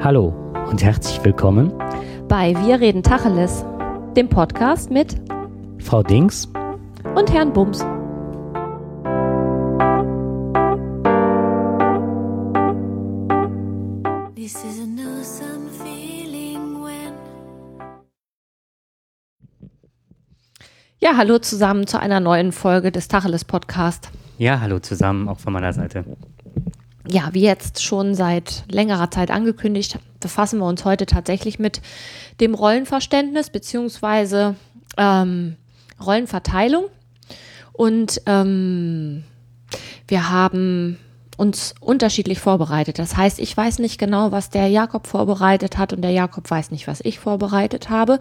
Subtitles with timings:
[0.00, 0.28] Hallo
[0.70, 1.72] und herzlich willkommen
[2.28, 3.64] bei Wir reden Tacheles,
[4.16, 5.16] dem Podcast mit
[5.80, 6.46] Frau Dings
[7.16, 7.84] und Herrn Bums.
[21.00, 24.10] Ja, hallo zusammen zu einer neuen Folge des Tacheles Podcast.
[24.38, 26.04] Ja, hallo zusammen, auch von meiner Seite.
[27.10, 31.80] Ja, wie jetzt schon seit längerer Zeit angekündigt, befassen wir uns heute tatsächlich mit
[32.40, 34.56] dem Rollenverständnis beziehungsweise
[34.98, 35.56] ähm,
[36.04, 36.84] Rollenverteilung.
[37.72, 39.24] Und ähm,
[40.06, 40.98] wir haben
[41.38, 42.98] uns unterschiedlich vorbereitet.
[42.98, 46.72] Das heißt, ich weiß nicht genau, was der Jakob vorbereitet hat und der Jakob weiß
[46.72, 48.18] nicht, was ich vorbereitet habe.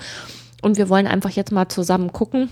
[0.61, 2.49] Und wir wollen einfach jetzt mal zusammen gucken,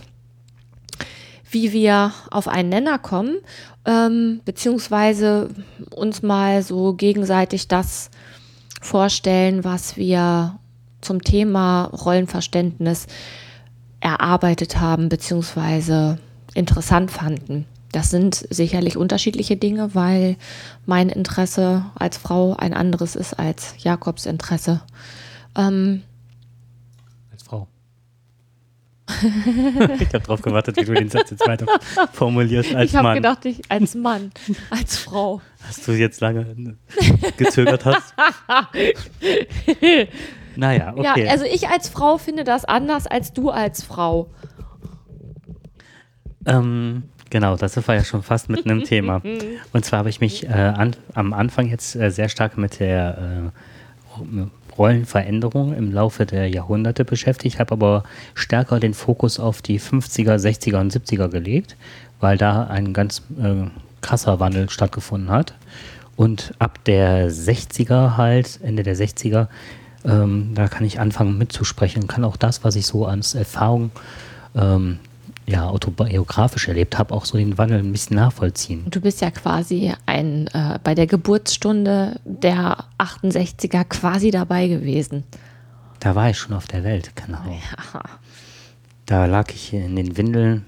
[1.49, 3.37] wie wir auf einen Nenner kommen,
[3.85, 5.49] ähm, beziehungsweise
[5.91, 8.09] uns mal so gegenseitig das
[8.81, 10.59] vorstellen, was wir
[11.01, 13.07] zum Thema Rollenverständnis
[13.99, 16.19] erarbeitet haben, beziehungsweise
[16.53, 17.65] interessant fanden.
[17.91, 20.35] Das sind sicherlich unterschiedliche Dinge, weil
[20.85, 24.81] mein Interesse als Frau ein anderes ist als Jakobs Interesse.
[25.55, 26.01] Ähm,
[29.99, 31.67] ich habe drauf gewartet, wie du den Satz jetzt weiter
[32.13, 33.17] formulierst als ich hab Mann.
[33.17, 34.31] Ich habe gedacht, ich als Mann,
[34.71, 35.41] als Frau.
[35.67, 36.75] Hast du jetzt lange
[37.37, 38.15] gezögert hast?
[40.55, 41.25] naja, okay.
[41.25, 44.31] Ja, also ich als Frau finde das anders als du als Frau.
[46.47, 49.21] Ähm, genau, das war ja schon fast mit einem Thema.
[49.73, 53.51] Und zwar habe ich mich äh, an, am Anfang jetzt äh, sehr stark mit der
[54.17, 54.41] äh,
[54.77, 60.79] Rollenveränderung im Laufe der Jahrhunderte beschäftigt, habe aber stärker den Fokus auf die 50er, 60er
[60.79, 61.75] und 70er gelegt,
[62.19, 63.69] weil da ein ganz äh,
[64.01, 65.55] krasser Wandel stattgefunden hat.
[66.15, 69.47] Und ab der 60er halt, Ende der 60er,
[70.05, 73.91] ähm, da kann ich anfangen mitzusprechen, kann auch das, was ich so als Erfahrung
[74.55, 74.99] ähm,
[75.47, 78.85] ja, autobiografisch erlebt habe, auch so den Wandel ein bisschen nachvollziehen.
[78.89, 85.23] Du bist ja quasi ein, äh, bei der Geburtsstunde der 68er quasi dabei gewesen.
[85.99, 87.39] Da war ich schon auf der Welt, genau.
[87.45, 88.01] Ja.
[89.05, 90.65] Da lag ich in den Windeln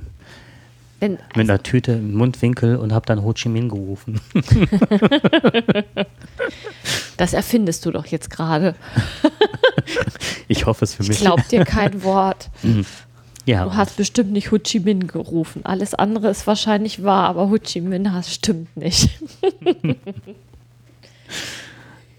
[1.00, 4.22] Wenn, mit also einer Tüte im Mundwinkel und habe dann Ho Chi Minh gerufen.
[7.18, 8.75] das erfindest du doch jetzt gerade.
[10.47, 11.13] ich hoffe es für mich.
[11.13, 12.50] Ich glaub dir kein Wort.
[13.47, 13.63] Ja.
[13.63, 15.62] Du hast bestimmt nicht Ho Chi Minh gerufen.
[15.63, 19.09] Alles andere ist wahrscheinlich wahr, aber Ho Chi Minh hast stimmt nicht.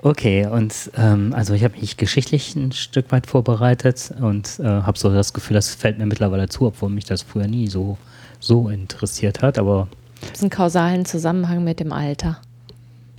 [0.03, 4.99] okay, und ähm, also ich habe mich geschichtlich ein Stück weit vorbereitet und äh, habe
[4.99, 7.99] so das Gefühl, das fällt mir mittlerweile zu, obwohl mich das früher nie so,
[8.41, 9.59] so interessiert hat.
[9.59, 9.89] Aber
[10.23, 12.39] Gibt es einen kausalen Zusammenhang mit dem Alter?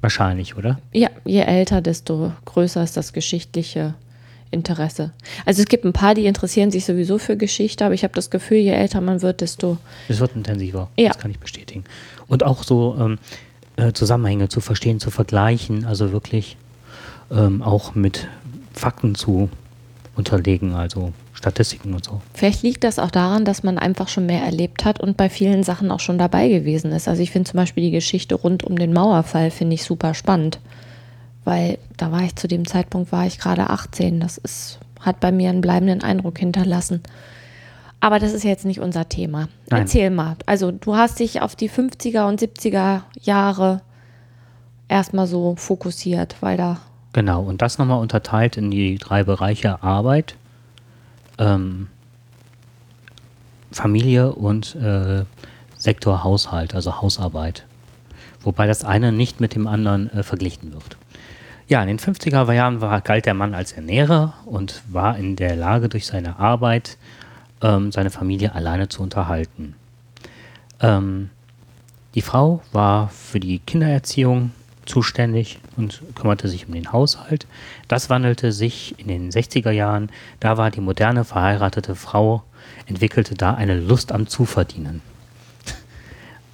[0.02, 0.80] Wahrscheinlich, oder?
[0.94, 3.94] Ja, je älter, desto größer ist das geschichtliche
[4.52, 5.12] Interesse.
[5.46, 8.30] Also es gibt ein paar, die interessieren sich sowieso für Geschichte, aber ich habe das
[8.30, 9.78] Gefühl, je älter man wird, desto.
[10.08, 10.90] Es wird intensiver.
[10.98, 11.10] Ja.
[11.10, 11.84] Das kann ich bestätigen.
[12.28, 13.20] Und auch so ähm,
[13.76, 16.58] äh, Zusammenhänge zu verstehen, zu vergleichen, also wirklich
[17.32, 18.28] ähm, auch mit
[18.74, 19.50] Fakten zu
[20.16, 22.22] unterlegen, also Statistiken und so.
[22.34, 25.64] Vielleicht liegt das auch daran, dass man einfach schon mehr erlebt hat und bei vielen
[25.64, 27.08] Sachen auch schon dabei gewesen ist.
[27.08, 30.60] Also ich finde zum Beispiel die Geschichte rund um den Mauerfall finde ich super spannend
[31.46, 34.20] weil da war ich zu dem Zeitpunkt, war ich gerade 18.
[34.20, 37.02] Das ist, hat bei mir einen bleibenden Eindruck hinterlassen.
[38.02, 39.50] Aber das ist jetzt nicht unser Thema.
[39.70, 39.82] Nein.
[39.82, 40.36] Erzähl mal.
[40.46, 43.82] Also du hast dich auf die 50er und 70er Jahre
[44.88, 46.78] erstmal so fokussiert, weil da.
[47.14, 50.36] Genau, und das nochmal unterteilt in die drei Bereiche Arbeit,
[51.38, 51.88] ähm,
[53.72, 55.26] Familie und äh,
[55.78, 57.66] Sektor Haushalt, also Hausarbeit.
[58.42, 60.98] Wobei das eine nicht mit dem anderen äh, verglichen wird.
[61.70, 65.56] Ja, in den 50er Jahren war, galt der Mann als Ernährer und war in der
[65.56, 66.98] Lage, durch seine Arbeit
[67.62, 69.76] ähm, seine Familie alleine zu unterhalten.
[70.80, 71.30] Ähm,
[72.16, 74.52] die Frau war für die Kindererziehung
[74.88, 77.46] zuständig und kümmerte sich um den Haushalt.
[77.88, 80.10] Das wandelte sich in den 60er Jahren.
[80.40, 82.42] Da war die moderne verheiratete Frau,
[82.88, 85.04] entwickelte da eine Lust am Zuverdienen.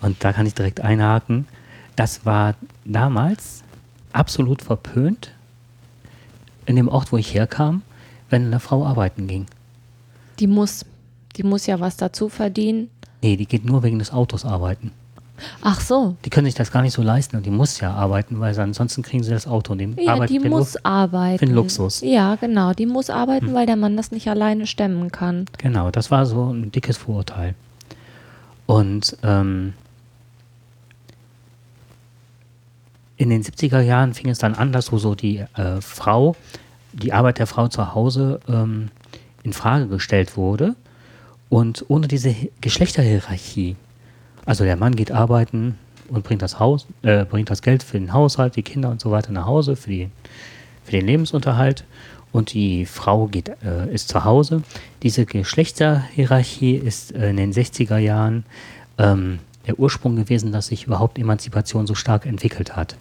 [0.01, 1.47] Und da kann ich direkt einhaken.
[1.95, 3.63] Das war damals
[4.15, 5.31] absolut verpönt
[6.65, 7.81] in dem Ort, wo ich herkam,
[8.29, 9.45] wenn eine Frau arbeiten ging.
[10.39, 10.85] Die muss,
[11.35, 12.89] die muss ja was dazu verdienen.
[13.21, 14.91] Nee, die geht nur wegen des Autos arbeiten.
[15.61, 16.15] Ach so.
[16.23, 19.01] Die können sich das gar nicht so leisten und die muss ja arbeiten, weil ansonsten
[19.01, 21.39] kriegen sie das Auto und dem ja, die muss Lux arbeiten.
[21.39, 22.01] Für den Luxus.
[22.01, 22.71] Ja, genau.
[22.71, 23.53] Die muss arbeiten, hm.
[23.53, 25.45] weil der Mann das nicht alleine stemmen kann.
[25.57, 27.53] Genau, das war so ein dickes Vorurteil.
[28.65, 29.73] Und ähm,
[33.17, 36.35] in den 70er Jahren fing es dann an, dass so, die äh, Frau,
[36.93, 38.89] die Arbeit der Frau zu Hause ähm,
[39.43, 40.75] in Frage gestellt wurde.
[41.49, 43.75] Und ohne diese Geschlechterhierarchie,
[44.45, 45.77] also der Mann geht arbeiten
[46.09, 49.11] und bringt das Haus, äh, bringt das Geld für den Haushalt, die Kinder und so
[49.11, 50.09] weiter nach Hause, für, die,
[50.83, 51.85] für den Lebensunterhalt
[52.31, 54.63] und die Frau geht, äh, ist zu Hause.
[55.03, 58.43] Diese Geschlechterhierarchie ist äh, in den 60er Jahren
[58.97, 62.95] ähm, der Ursprung gewesen, dass sich überhaupt Emanzipation so stark entwickelt hat,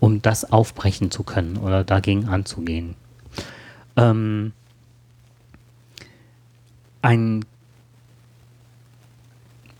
[0.00, 2.94] um das aufbrechen zu können oder dagegen anzugehen.
[3.96, 4.52] Ähm,
[7.02, 7.44] ein,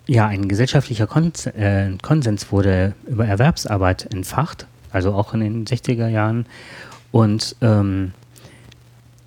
[0.07, 6.09] ja, ein gesellschaftlicher Kons äh, Konsens wurde über Erwerbsarbeit entfacht, also auch in den 60er
[6.09, 6.47] Jahren.
[7.11, 8.13] Und ähm,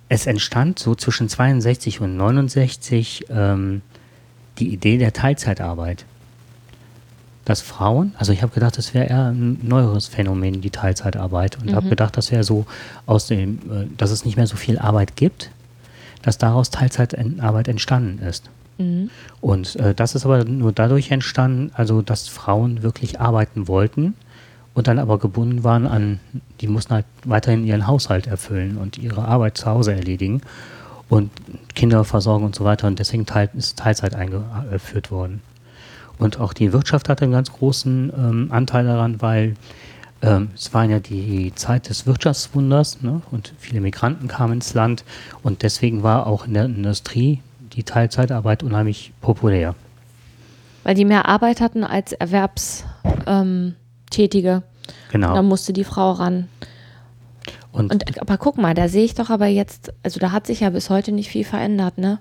[0.08, 3.82] es entstand so zwischen 62 und 69 ähm,
[4.58, 6.04] die Idee der Teilzeitarbeit
[7.48, 11.56] dass Frauen, also ich habe gedacht, das wäre eher ein neueres Phänomen, die Teilzeitarbeit.
[11.58, 11.76] Und mhm.
[11.76, 12.66] habe gedacht, das wäre so
[13.06, 15.50] aus dem, äh, dass es nicht mehr so viel Arbeit gibt,
[16.20, 18.50] dass daraus Teilzeitarbeit entstanden ist.
[18.76, 19.08] Mhm.
[19.40, 24.12] Und äh, das ist aber nur dadurch entstanden, also dass Frauen wirklich arbeiten wollten
[24.74, 26.20] und dann aber gebunden waren an,
[26.60, 30.42] die mussten halt weiterhin ihren Haushalt erfüllen und ihre Arbeit zu Hause erledigen
[31.08, 31.30] und
[31.74, 32.86] Kinder versorgen und so weiter.
[32.88, 33.24] Und deswegen
[33.56, 35.40] ist Teilzeit eingeführt worden.
[36.18, 39.54] Und auch die Wirtschaft hatte einen ganz großen ähm, Anteil daran, weil
[40.20, 43.22] ähm, es war ja die Zeit des Wirtschaftswunders ne?
[43.30, 45.04] und viele Migranten kamen ins Land
[45.42, 47.40] und deswegen war auch in der Industrie
[47.72, 49.76] die Teilzeitarbeit unheimlich populär.
[50.82, 53.74] Weil die mehr Arbeit hatten als Erwerbstätige.
[55.12, 55.34] Genau.
[55.34, 56.48] Da musste die Frau ran.
[57.70, 60.60] Und, und, aber guck mal, da sehe ich doch aber jetzt, also da hat sich
[60.60, 62.18] ja bis heute nicht viel verändert, ne?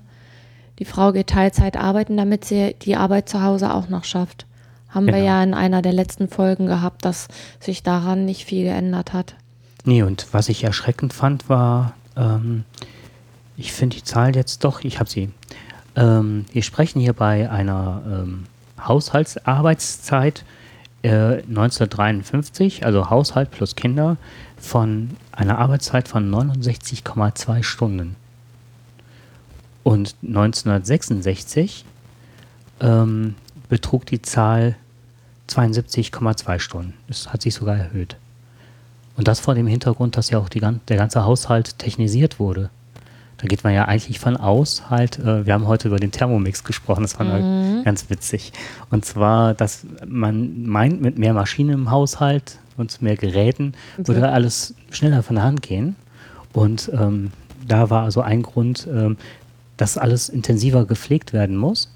[0.79, 4.45] Die Frau geht Teilzeit arbeiten, damit sie die Arbeit zu Hause auch noch schafft.
[4.89, 5.17] Haben genau.
[5.17, 7.27] wir ja in einer der letzten Folgen gehabt, dass
[7.59, 9.35] sich daran nicht viel geändert hat.
[9.83, 12.63] Nee, und was ich erschreckend fand, war, ähm,
[13.57, 15.29] ich finde die Zahl jetzt doch, ich habe sie.
[15.95, 18.45] Ähm, wir sprechen hier bei einer ähm,
[18.79, 20.45] Haushaltsarbeitszeit
[21.01, 24.17] äh, 1953, also Haushalt plus Kinder,
[24.59, 28.15] von einer Arbeitszeit von 69,2 Stunden.
[29.87, 31.85] Und 1966
[32.81, 33.35] ähm,
[33.69, 34.75] betrug die Zahl
[35.47, 36.93] 72,2 Stunden.
[37.07, 38.17] Das hat sich sogar erhöht.
[39.15, 42.69] Und das vor dem Hintergrund, dass ja auch die, der ganze Haushalt technisiert wurde.
[43.37, 46.65] Da geht man ja eigentlich von aus, halt, äh, wir haben heute über den Thermomix
[46.65, 47.85] gesprochen, das war mhm.
[47.85, 48.51] ganz witzig.
[48.89, 54.09] Und zwar, dass man meint, mit mehr Maschinen im Haushalt und mehr Geräten okay.
[54.09, 55.95] würde alles schneller von der Hand gehen.
[56.51, 57.31] Und ähm,
[57.65, 59.15] da war also ein Grund, ähm,
[59.77, 61.89] dass alles intensiver gepflegt werden muss.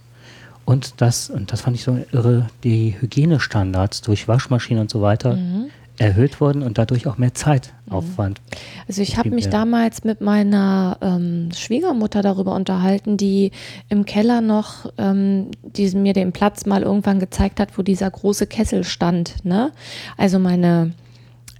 [0.65, 5.35] Und das, und das fand ich so irre, die Hygienestandards durch Waschmaschinen und so weiter
[5.35, 5.65] mhm.
[5.97, 8.39] erhöht wurden und dadurch auch mehr Zeitaufwand.
[8.39, 8.57] Mhm.
[8.87, 13.51] Also ich habe mich damals mit meiner ähm, Schwiegermutter darüber unterhalten, die
[13.89, 18.45] im Keller noch ähm, diesen, mir den Platz mal irgendwann gezeigt hat, wo dieser große
[18.45, 19.43] Kessel stand.
[19.43, 19.71] Ne?
[20.15, 20.93] Also meine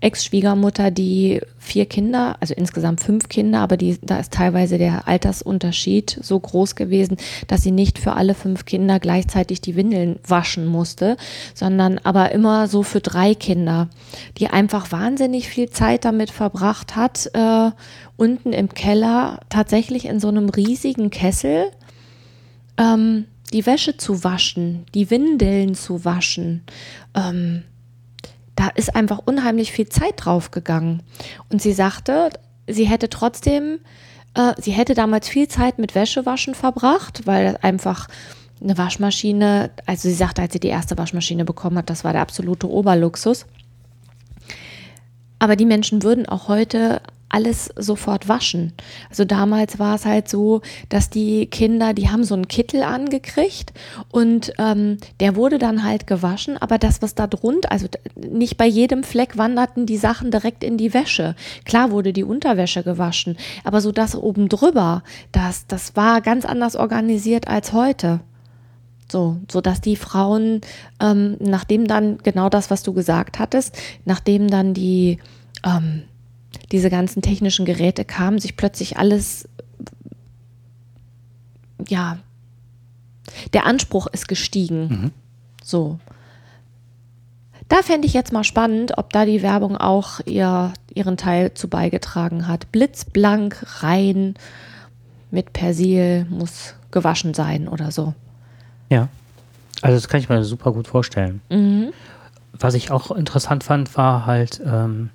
[0.01, 6.19] Ex-Schwiegermutter, die vier Kinder, also insgesamt fünf Kinder, aber die, da ist teilweise der Altersunterschied
[6.21, 7.17] so groß gewesen,
[7.47, 11.17] dass sie nicht für alle fünf Kinder gleichzeitig die Windeln waschen musste,
[11.53, 13.89] sondern aber immer so für drei Kinder,
[14.37, 17.71] die einfach wahnsinnig viel Zeit damit verbracht hat, äh,
[18.17, 21.65] unten im Keller tatsächlich in so einem riesigen Kessel
[22.77, 26.63] ähm, die Wäsche zu waschen, die Windeln zu waschen.
[27.13, 27.63] Ähm,
[28.61, 31.01] da ist einfach unheimlich viel Zeit drauf gegangen.
[31.49, 32.29] Und sie sagte,
[32.67, 33.79] sie hätte trotzdem,
[34.35, 38.07] äh, sie hätte damals viel Zeit mit Wäschewaschen verbracht, weil einfach
[38.61, 42.21] eine Waschmaschine, also sie sagte, als sie die erste Waschmaschine bekommen hat, das war der
[42.21, 43.47] absolute Oberluxus.
[45.39, 48.73] Aber die Menschen würden auch heute alles sofort waschen.
[49.09, 53.73] Also damals war es halt so, dass die Kinder, die haben so einen Kittel angekriegt
[54.09, 58.67] und ähm, der wurde dann halt gewaschen, aber das, was da drunter, also nicht bei
[58.67, 61.35] jedem Fleck wanderten die Sachen direkt in die Wäsche.
[61.65, 66.75] Klar wurde die Unterwäsche gewaschen, aber so das oben drüber, das, das war ganz anders
[66.75, 68.19] organisiert als heute.
[69.09, 70.61] So, so dass die Frauen,
[71.01, 75.17] ähm, nachdem dann genau das, was du gesagt hattest, nachdem dann die
[75.65, 76.03] ähm,
[76.71, 79.47] diese ganzen technischen Geräte kamen, sich plötzlich alles,
[81.87, 82.17] ja,
[83.53, 84.87] der Anspruch ist gestiegen.
[84.87, 85.11] Mhm.
[85.63, 85.99] So.
[87.67, 91.69] Da fände ich jetzt mal spannend, ob da die Werbung auch ihr, ihren Teil zu
[91.69, 92.71] beigetragen hat.
[92.71, 94.35] Blitzblank, rein,
[95.29, 98.13] mit Persil, muss gewaschen sein oder so.
[98.89, 99.07] Ja,
[99.81, 101.41] also das kann ich mir super gut vorstellen.
[101.49, 101.93] Mhm.
[102.59, 105.09] was ich auch interessant fand, war halt, ähm,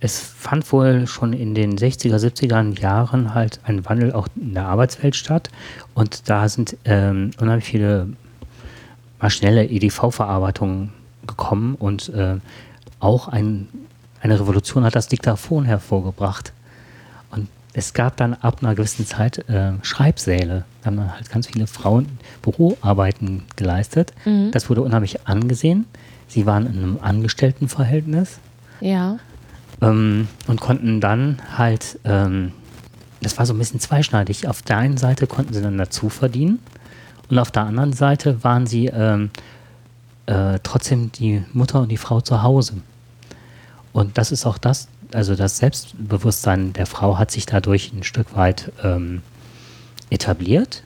[0.00, 4.66] es fand wohl schon in den 60er, 70er Jahren halt ein Wandel auch in der
[4.66, 5.50] Arbeitswelt statt.
[5.94, 8.08] Und da sind ähm, unheimlich viele
[9.20, 10.92] maschinelle EDV-Verarbeitungen
[11.26, 12.36] gekommen und äh,
[12.98, 13.68] auch ein,
[14.22, 16.54] eine Revolution hat das Diktaphon hervorgebracht.
[17.30, 20.64] Und es gab dann ab einer gewissen Zeit äh, Schreibsäle.
[20.80, 22.06] Da haben halt ganz viele Frauen
[22.40, 24.14] Büroarbeiten geleistet.
[24.24, 24.50] Mhm.
[24.50, 25.84] Das wurde unheimlich angesehen.
[26.26, 28.38] Sie waren in einem Angestelltenverhältnis
[28.80, 29.18] Ja.
[29.80, 32.52] Ähm, und konnten dann halt, ähm,
[33.20, 34.48] das war so ein bisschen zweischneidig.
[34.48, 36.58] Auf der einen Seite konnten sie dann dazu verdienen
[37.28, 39.30] und auf der anderen Seite waren sie ähm,
[40.26, 42.74] äh, trotzdem die Mutter und die Frau zu Hause.
[43.92, 48.36] Und das ist auch das, also das Selbstbewusstsein der Frau hat sich dadurch ein Stück
[48.36, 49.22] weit ähm,
[50.10, 50.84] etabliert.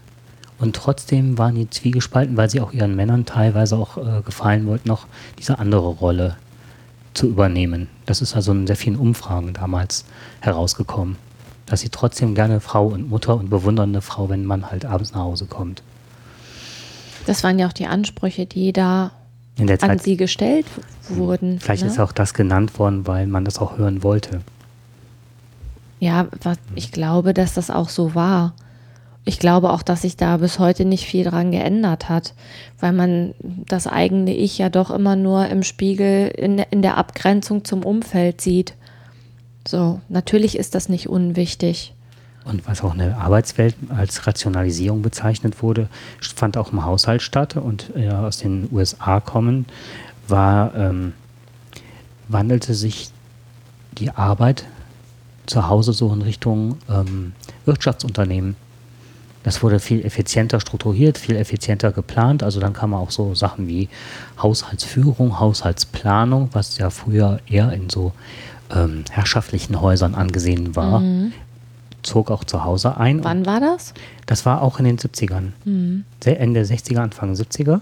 [0.58, 4.88] Und trotzdem waren die zwiegespalten, weil sie auch ihren Männern teilweise auch äh, gefallen wollten,
[4.88, 5.06] noch
[5.38, 6.36] diese andere Rolle
[7.12, 7.88] zu übernehmen.
[8.06, 10.04] Das ist also in sehr vielen Umfragen damals
[10.40, 11.16] herausgekommen,
[11.66, 15.22] dass sie trotzdem gerne Frau und Mutter und bewundernde Frau, wenn man halt abends nach
[15.22, 15.82] Hause kommt.
[17.26, 19.12] Das waren ja auch die Ansprüche, die da
[19.58, 20.66] der an Zeit, sie gestellt
[21.08, 21.60] wurden.
[21.60, 21.88] vielleicht ne?
[21.88, 24.40] ist auch das genannt worden, weil man das auch hören wollte.
[26.00, 26.26] Ja,
[26.74, 28.52] ich glaube, dass das auch so war.
[29.26, 32.34] Ich glaube auch, dass sich da bis heute nicht viel dran geändert hat,
[32.78, 37.64] weil man das eigene Ich ja doch immer nur im Spiegel in, in der Abgrenzung
[37.64, 38.74] zum Umfeld sieht.
[39.66, 41.94] So, natürlich ist das nicht unwichtig.
[42.44, 45.88] Und was auch in der Arbeitswelt als Rationalisierung bezeichnet wurde,
[46.20, 49.64] fand auch im Haushalt statt und äh, aus den USA kommen,
[50.28, 51.14] war, ähm,
[52.28, 53.10] wandelte sich
[53.92, 54.66] die Arbeit
[55.46, 57.32] zu Hause so in Richtung ähm,
[57.64, 58.56] Wirtschaftsunternehmen.
[59.44, 62.42] Das wurde viel effizienter strukturiert, viel effizienter geplant.
[62.42, 63.88] Also dann kamen auch so Sachen wie
[64.42, 68.12] Haushaltsführung, Haushaltsplanung, was ja früher eher in so
[68.74, 71.00] ähm, herrschaftlichen Häusern angesehen war,
[72.02, 73.22] zog auch zu Hause ein.
[73.22, 73.94] Wann war das?
[74.26, 75.52] Das war auch in den 70ern.
[76.22, 77.80] Sehr Ende 60er, Anfang 70er.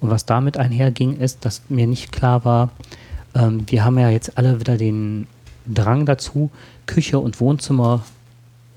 [0.00, 2.70] Und was damit einherging, ist, dass mir nicht klar war,
[3.34, 5.26] ähm, wir haben ja jetzt alle wieder den
[5.66, 6.50] Drang dazu,
[6.86, 8.02] Küche und Wohnzimmer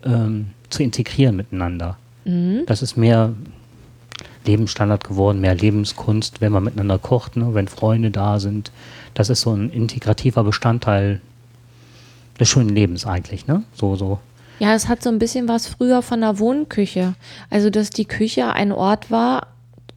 [0.04, 1.98] ähm, zu integrieren miteinander.
[2.66, 3.34] Das ist mehr
[4.46, 8.72] Lebensstandard geworden, mehr Lebenskunst, wenn man miteinander kocht, ne, wenn Freunde da sind.
[9.14, 11.22] Das ist so ein integrativer Bestandteil
[12.40, 13.64] des schönen Lebens eigentlich, ne?
[13.74, 14.20] So, so.
[14.60, 17.16] Ja, es hat so ein bisschen was früher von der Wohnküche.
[17.50, 19.48] Also, dass die Küche ein Ort war,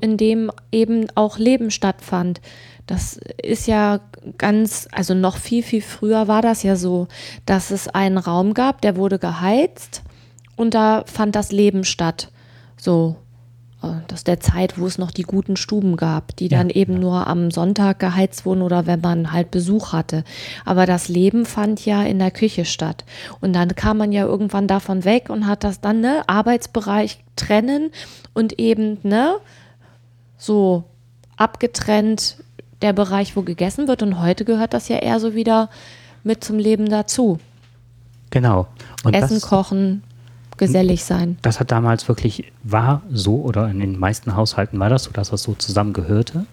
[0.01, 2.41] in dem eben auch Leben stattfand.
[2.87, 4.01] Das ist ja
[4.39, 7.09] ganz, also noch viel, viel früher war das ja so,
[7.47, 10.03] dass es einen Raum gab, der wurde geheizt
[10.57, 12.31] und da fand das Leben statt.
[12.77, 13.17] So,
[13.83, 16.95] äh, das der Zeit, wo es noch die guten Stuben gab, die Ja, dann eben
[16.95, 16.99] ja.
[16.99, 20.25] nur am Sonntag geheizt wurden oder wenn man halt Besuch hatte.
[20.65, 23.05] Aber das Leben fand ja in der Küche statt.
[23.41, 27.91] Und dann kam man ja irgendwann davon weg und hat das dann, ne, Arbeitsbereich trennen
[28.33, 29.37] und eben, ne,
[30.39, 30.85] so
[31.37, 32.39] abgetrennt
[32.83, 34.03] der Bereich, wo gegessen wird.
[34.03, 35.71] Und heute gehört das ja eher so wieder
[36.25, 37.39] mit zum Leben dazu.
[38.31, 38.67] Genau.
[39.05, 40.03] Und Essen, das, kochen,
[40.57, 41.39] gesellig sein.
[41.43, 45.31] das hat damals wirklich, war so, oder in den meisten Haushalten war das so, dass
[45.31, 46.47] das so zusammengehörte.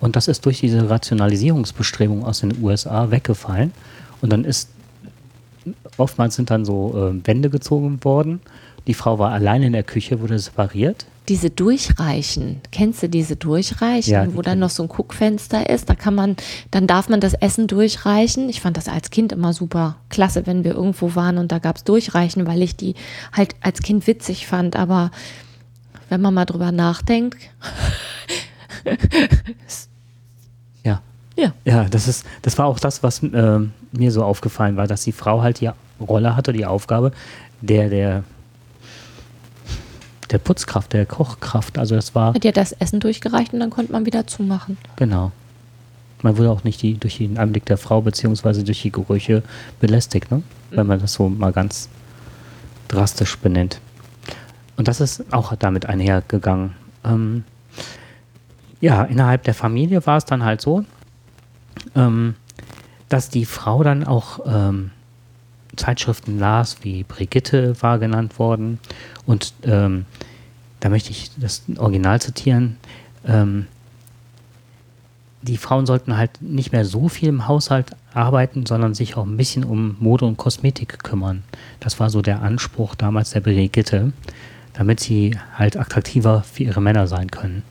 [0.00, 3.72] Und das ist durch diese Rationalisierungsbestrebung aus den USA weggefallen.
[4.20, 4.70] Und dann ist,
[5.96, 8.40] oftmals sind dann so äh, Wände gezogen worden.
[8.86, 11.06] Die Frau war allein in der Küche, wurde separiert.
[11.28, 15.88] Diese Durchreichen, kennst du diese Durchreichen, Ja, die wo dann noch so ein Guckfenster ist?
[15.88, 16.36] Da kann man,
[16.70, 18.50] dann darf man das Essen durchreichen.
[18.50, 21.76] Ich fand das als Kind immer super klasse, wenn wir irgendwo waren und da gab
[21.76, 22.94] es Durchreichen, weil ich die
[23.32, 24.76] halt als Kind witzig fand.
[24.76, 25.10] Aber
[26.10, 27.38] wenn man mal drüber nachdenkt,
[30.84, 31.00] Ja.
[31.36, 33.58] ja, Ja, das ist, das war auch das, was äh,
[33.92, 37.12] mir so aufgefallen war, dass die Frau halt die Rolle hatte, die Aufgabe,
[37.60, 38.24] der, der,
[40.30, 41.78] der Putzkraft, der Kochkraft.
[41.78, 44.76] Also das war, hat ja das Essen durchgereicht und dann konnte man wieder zumachen.
[44.96, 45.32] genau.
[46.22, 49.42] Man wurde auch nicht die, durch den Anblick der Frau beziehungsweise durch die Gerüche
[49.78, 50.42] belästigt, ne?
[50.70, 51.90] wenn man das so mal ganz
[52.88, 53.78] drastisch benennt.
[54.78, 56.72] Und das ist auch damit einhergegangen.
[57.04, 57.44] Ähm,
[58.80, 60.86] ja, innerhalb der Familie war es dann halt so,
[61.94, 62.36] ähm,
[63.10, 64.92] dass die Frau dann auch ähm,
[65.76, 68.78] Zeitschriften las, wie Brigitte war genannt worden.
[69.26, 70.06] Und ähm,
[70.80, 72.76] da möchte ich das Original zitieren.
[73.26, 73.66] Ähm,
[75.42, 79.36] die Frauen sollten halt nicht mehr so viel im Haushalt arbeiten, sondern sich auch ein
[79.36, 81.42] bisschen um Mode und Kosmetik kümmern.
[81.80, 84.12] Das war so der Anspruch damals der Brigitte,
[84.72, 87.62] damit sie halt attraktiver für ihre Männer sein können.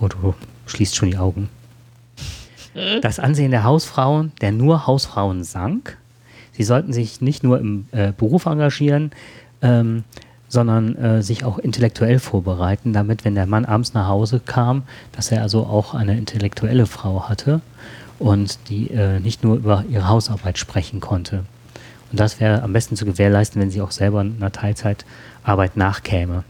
[0.00, 0.34] Oh, du
[0.66, 1.48] schließt schon die Augen.
[3.02, 5.98] das Ansehen der Hausfrauen, der nur Hausfrauen sank.
[6.52, 9.12] Sie sollten sich nicht nur im äh, Beruf engagieren,
[9.62, 10.04] ähm,
[10.48, 15.30] sondern äh, sich auch intellektuell vorbereiten, damit, wenn der Mann abends nach Hause kam, dass
[15.30, 17.60] er also auch eine intellektuelle Frau hatte
[18.18, 21.44] und die äh, nicht nur über ihre Hausarbeit sprechen konnte.
[22.10, 26.42] Und das wäre am besten zu gewährleisten, wenn sie auch selber einer Teilzeitarbeit nachkäme.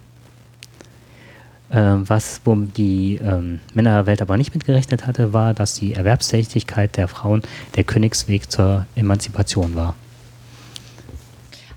[1.73, 2.41] Ähm, was
[2.77, 7.43] die ähm, Männerwelt aber nicht mitgerechnet hatte, war, dass die Erwerbstätigkeit der Frauen
[7.77, 9.95] der Königsweg zur Emanzipation war.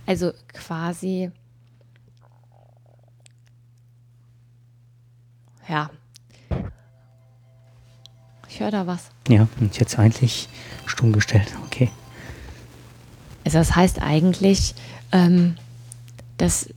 [0.05, 1.31] Also quasi
[5.67, 5.89] Ja.
[8.49, 9.09] Ich höre da was.
[9.27, 10.47] Ja, und jetzt eigentlich
[10.85, 11.51] stumm gestellt.
[11.65, 11.89] Okay.
[13.45, 14.75] Also das heißt eigentlich,
[15.11, 15.55] ähm,
[16.37, 16.69] das,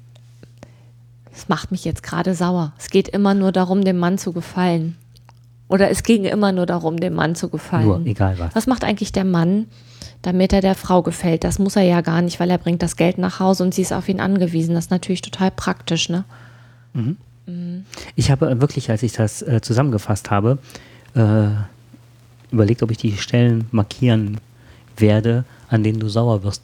[1.37, 2.73] das macht mich jetzt gerade sauer.
[2.78, 4.97] Es geht immer nur darum, dem Mann zu gefallen.
[5.69, 7.87] Oder es ging immer nur darum, dem Mann zu gefallen.
[7.87, 8.55] Nur, egal was.
[8.55, 9.66] Was macht eigentlich der Mann,
[10.23, 11.45] damit er der Frau gefällt?
[11.45, 13.83] Das muss er ja gar nicht, weil er bringt das Geld nach Hause und sie
[13.83, 14.75] ist auf ihn angewiesen.
[14.75, 16.25] Das ist natürlich total praktisch, ne?
[16.95, 17.19] Mhm.
[18.14, 20.59] Ich habe wirklich, als ich das äh, zusammengefasst habe,
[21.14, 21.49] äh,
[22.50, 24.38] überlegt, ob ich die Stellen markieren
[25.00, 26.62] werde, an denen du sauer wirst.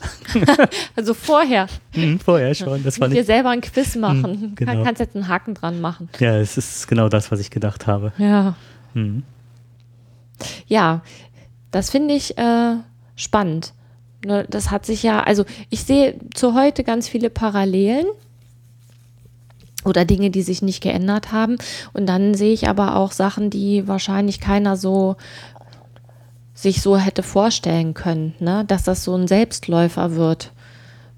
[0.97, 1.67] also vorher.
[1.95, 2.83] Mhm, vorher schon.
[2.85, 4.41] Das war dir selber ein Quiz machen.
[4.41, 4.85] Mhm, genau.
[4.85, 6.09] Kannst jetzt einen Haken dran machen.
[6.19, 8.13] Ja, es ist genau das, was ich gedacht habe.
[8.19, 8.55] Ja.
[8.95, 9.23] Mhm.
[10.67, 11.03] Ja,
[11.71, 12.77] das finde ich äh,
[13.17, 13.73] spannend.
[14.25, 18.07] Ne, das hat sich ja, also ich sehe zu heute ganz viele Parallelen
[19.85, 21.57] oder Dinge, die sich nicht geändert haben.
[21.93, 25.17] Und dann sehe ich aber auch Sachen, die wahrscheinlich keiner so
[26.63, 28.65] sich so hätte vorstellen können, ne?
[28.69, 30.53] dass das so ein Selbstläufer wird.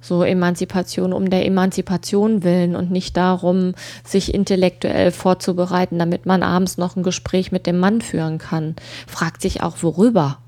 [0.01, 3.75] So Emanzipation um der Emanzipation willen und nicht darum,
[4.05, 8.75] sich intellektuell vorzubereiten, damit man abends noch ein Gespräch mit dem Mann führen kann.
[9.07, 10.39] Fragt sich auch, worüber.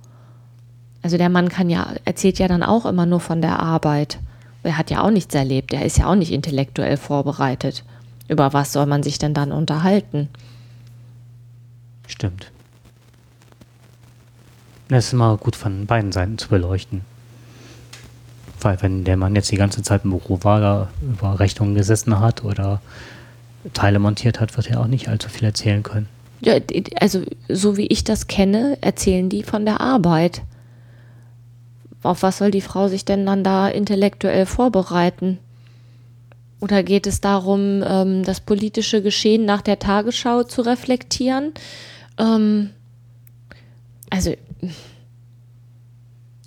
[1.02, 4.18] Also der Mann kann ja, erzählt ja dann auch immer nur von der Arbeit.
[4.62, 7.84] Er hat ja auch nichts erlebt, er ist ja auch nicht intellektuell vorbereitet.
[8.28, 10.28] Über was soll man sich denn dann unterhalten?
[12.06, 12.50] Stimmt.
[14.88, 17.02] Das ist immer gut von beiden Seiten zu beleuchten.
[18.60, 22.20] Weil wenn der Mann jetzt die ganze Zeit im Büro war, da über Rechnungen gesessen
[22.20, 22.80] hat oder
[23.74, 26.08] Teile montiert hat, wird er auch nicht allzu viel erzählen können.
[26.40, 26.54] Ja,
[27.00, 30.42] also so wie ich das kenne, erzählen die von der Arbeit.
[32.02, 35.38] Auf was soll die Frau sich denn dann da intellektuell vorbereiten?
[36.60, 41.52] Oder geht es darum, ähm, das politische Geschehen nach der Tagesschau zu reflektieren?
[42.18, 42.70] Ähm,
[44.10, 44.34] also.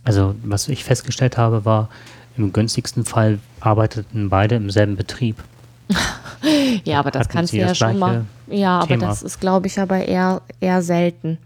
[0.03, 1.89] Also, was ich festgestellt habe, war,
[2.37, 5.43] im günstigsten Fall arbeiteten beide im selben Betrieb.
[6.83, 8.25] ja, aber das Hatten kannst du ja schon mal.
[8.47, 9.03] Ja, Thema.
[9.03, 11.37] aber das ist, glaube ich, aber eher, eher selten.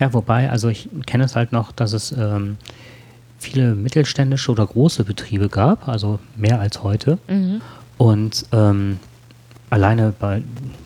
[0.00, 2.58] Ja, wobei, also ich kenne es halt noch, dass es ähm,
[3.38, 7.18] viele mittelständische oder große Betriebe gab, also mehr als heute.
[7.28, 7.60] Mhm.
[7.96, 8.98] Und ähm,
[9.70, 10.42] alleine bei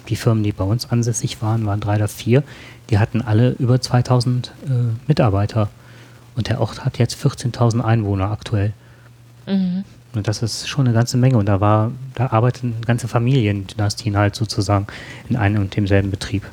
[0.08, 2.42] die Firmen, die bei uns ansässig waren, waren drei oder vier,
[2.90, 4.70] die hatten alle über 2000 äh,
[5.06, 5.68] Mitarbeiter.
[6.36, 8.72] Und der Ort hat jetzt 14.000 Einwohner aktuell.
[9.46, 9.84] Mhm.
[10.12, 11.38] Und das ist schon eine ganze Menge.
[11.38, 14.86] Und da war, da arbeiten ganze Familiendynastien halt sozusagen
[15.28, 16.44] in einem und demselben Betrieb.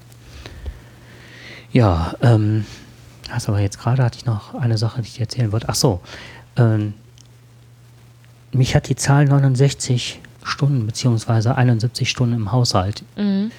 [1.72, 2.66] Ja, ähm,
[3.32, 5.70] also aber jetzt gerade hatte ich noch eine Sache, die ich dir erzählen wollte.
[5.70, 6.02] Ach so,
[6.56, 6.94] ähm,
[8.52, 13.52] mich hat die Zahl 69 Stunden beziehungsweise 71 Stunden im Haushalt mhm.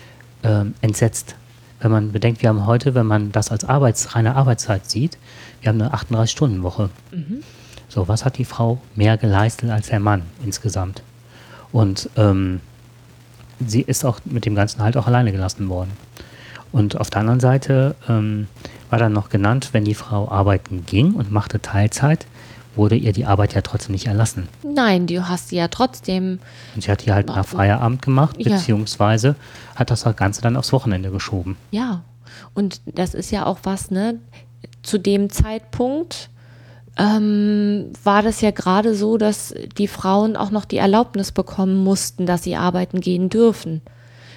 [0.43, 1.35] ähm, entsetzt.
[1.81, 5.19] Wenn man bedenkt, wir haben heute, wenn man das als Arbeits-, reine Arbeitszeit sieht,
[5.61, 6.91] wir haben eine 38-Stunden-Woche.
[7.13, 7.43] Mhm.
[7.89, 11.03] So, was hat die Frau mehr geleistet als der Mann insgesamt?
[11.73, 12.61] Und ähm,
[13.65, 15.93] sie ist auch mit dem Ganzen halt auch alleine gelassen worden.
[16.71, 18.47] Und auf der anderen Seite ähm,
[18.91, 22.27] war dann noch genannt, wenn die Frau arbeiten ging und machte Teilzeit,
[22.79, 24.49] wurde ihr die Arbeit ja trotzdem nicht erlassen.
[24.63, 26.39] Nein, du hast sie ja trotzdem.
[26.75, 28.57] Und sie hat die halt nach Feierabend gemacht, ja.
[28.57, 29.37] beziehungsweise
[29.75, 31.57] hat das Ganze dann aufs Wochenende geschoben.
[31.71, 32.03] Ja,
[32.55, 34.21] und das ist ja auch was, ne?
[34.83, 36.31] Zu dem Zeitpunkt
[36.99, 42.27] ähm, war das ja gerade so, dass die Frauen auch noch die Erlaubnis bekommen mussten,
[42.27, 43.83] dass sie arbeiten gehen dürfen.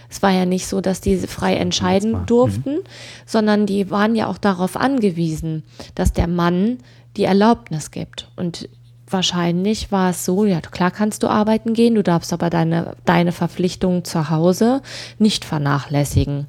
[0.09, 2.25] Es war ja nicht so, dass die frei entscheiden mhm.
[2.25, 2.83] durften, mhm.
[3.25, 5.63] sondern die waren ja auch darauf angewiesen,
[5.95, 6.79] dass der Mann
[7.17, 8.29] die Erlaubnis gibt.
[8.35, 8.69] Und
[9.07, 13.31] wahrscheinlich war es so, ja, klar kannst du arbeiten gehen, du darfst aber deine, deine
[13.31, 14.81] Verpflichtungen zu Hause
[15.19, 16.47] nicht vernachlässigen.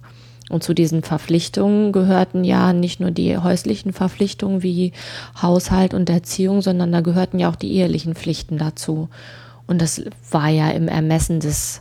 [0.51, 4.93] Und zu diesen Verpflichtungen gehörten ja nicht nur die häuslichen Verpflichtungen wie
[5.41, 9.09] Haushalt und Erziehung, sondern da gehörten ja auch die ehelichen Pflichten dazu.
[9.67, 11.81] Und das war ja im Ermessen des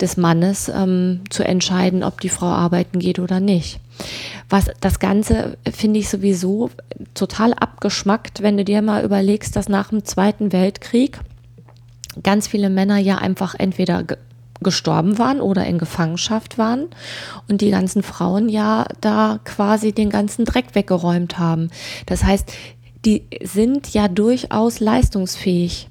[0.00, 3.80] des Mannes ähm, zu entscheiden, ob die Frau arbeiten geht oder nicht.
[4.48, 6.70] Was das Ganze finde ich sowieso
[7.14, 11.20] total abgeschmackt, wenn du dir mal überlegst, dass nach dem Zweiten Weltkrieg
[12.22, 14.04] ganz viele Männer ja einfach entweder
[14.60, 16.88] gestorben waren oder in Gefangenschaft waren
[17.48, 21.70] und die ganzen Frauen ja da quasi den ganzen Dreck weggeräumt haben.
[22.06, 22.52] Das heißt,
[23.04, 25.88] die sind ja durchaus leistungsfähig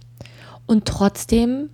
[0.65, 1.69] und trotzdem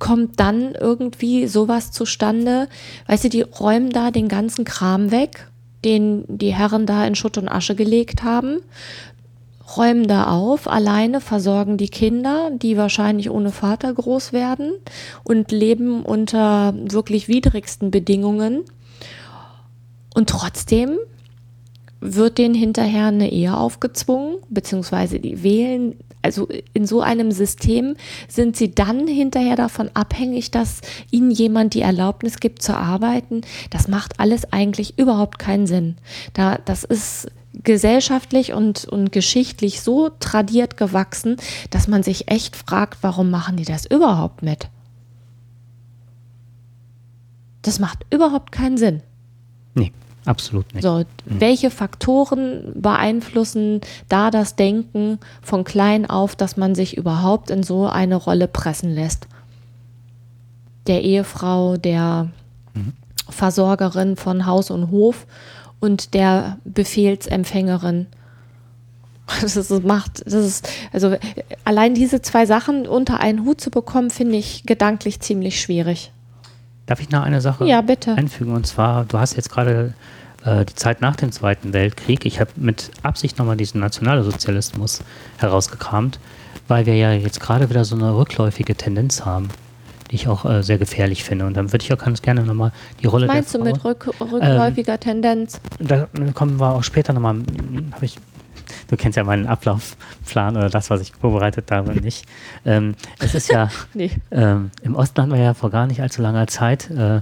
[0.00, 2.68] kommt dann irgendwie sowas zustande.
[3.06, 5.46] Weißt du, die räumen da den ganzen Kram weg,
[5.84, 8.58] den die Herren da in Schutt und Asche gelegt haben,
[9.76, 14.72] räumen da auf, alleine versorgen die Kinder, die wahrscheinlich ohne Vater groß werden
[15.22, 18.64] und leben unter wirklich widrigsten Bedingungen.
[20.14, 20.98] Und trotzdem
[22.00, 27.96] wird denen hinterher eine Ehe aufgezwungen, beziehungsweise die wählen, also in so einem System
[28.28, 30.80] sind sie dann hinterher davon abhängig, dass
[31.10, 33.42] ihnen jemand die Erlaubnis gibt zu arbeiten.
[33.70, 35.96] Das macht alles eigentlich überhaupt keinen Sinn.
[36.34, 41.36] Da, das ist gesellschaftlich und, und geschichtlich so tradiert gewachsen,
[41.70, 44.68] dass man sich echt fragt, warum machen die das überhaupt mit?
[47.62, 49.02] Das macht überhaupt keinen Sinn.
[49.74, 49.92] Nee,
[50.30, 50.82] absolut nicht.
[50.82, 51.04] So, mhm.
[51.26, 57.86] welche Faktoren beeinflussen da das Denken von klein auf, dass man sich überhaupt in so
[57.86, 59.26] eine Rolle pressen lässt?
[60.86, 62.28] Der Ehefrau, der
[62.74, 62.94] mhm.
[63.28, 65.26] Versorgerin von Haus und Hof
[65.80, 68.06] und der Befehlsempfängerin.
[69.40, 71.16] Das ist, macht, das ist, also
[71.64, 76.10] allein diese zwei Sachen unter einen Hut zu bekommen, finde ich gedanklich ziemlich schwierig.
[76.86, 78.16] Darf ich noch eine Sache ja, bitte.
[78.16, 78.52] einfügen?
[78.52, 79.94] Und zwar, du hast jetzt gerade
[80.44, 82.24] äh, die Zeit nach dem Zweiten Weltkrieg.
[82.26, 85.02] Ich habe mit Absicht nochmal diesen Nationalsozialismus
[85.38, 86.18] herausgekramt,
[86.68, 89.48] weil wir ja jetzt gerade wieder so eine rückläufige Tendenz haben
[90.10, 91.46] die ich auch äh, sehr gefährlich finde.
[91.46, 93.72] Und dann würde ich auch ganz gerne nochmal die Rolle Was meinst der Frau, du
[93.72, 95.60] mit rück, rückläufiger ähm, Tendenz?
[95.78, 97.36] Da kommen wir auch später nochmal,
[97.92, 98.18] habe ich
[98.88, 102.26] du kennst ja meinen Ablaufplan oder das, was ich vorbereitet habe, nicht.
[102.64, 104.10] Ähm, es ist ja, nee.
[104.30, 107.20] ähm, im Osten hatten wir ja vor gar nicht allzu langer Zeit äh,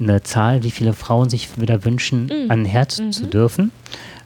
[0.00, 2.50] eine Zahl, wie viele Frauen sich wieder wünschen, mhm.
[2.50, 3.12] an Herz mhm.
[3.12, 3.70] zu dürfen.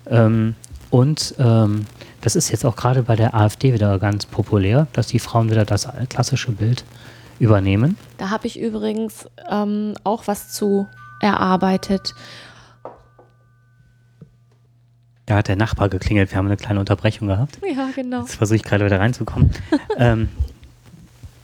[0.09, 0.55] Ähm,
[0.91, 1.87] und ähm,
[2.21, 5.65] das ist jetzt auch gerade bei der AfD wieder ganz populär, dass die Frauen wieder
[5.65, 6.85] das klassische Bild
[7.39, 7.97] übernehmen.
[8.19, 10.87] Da habe ich übrigens ähm, auch was zu
[11.21, 12.15] erarbeitet.
[15.27, 17.59] Da hat der Nachbar geklingelt, wir haben eine kleine Unterbrechung gehabt.
[17.67, 18.21] Ja, genau.
[18.21, 19.51] Jetzt versuche ich gerade wieder reinzukommen.
[19.97, 20.29] ähm,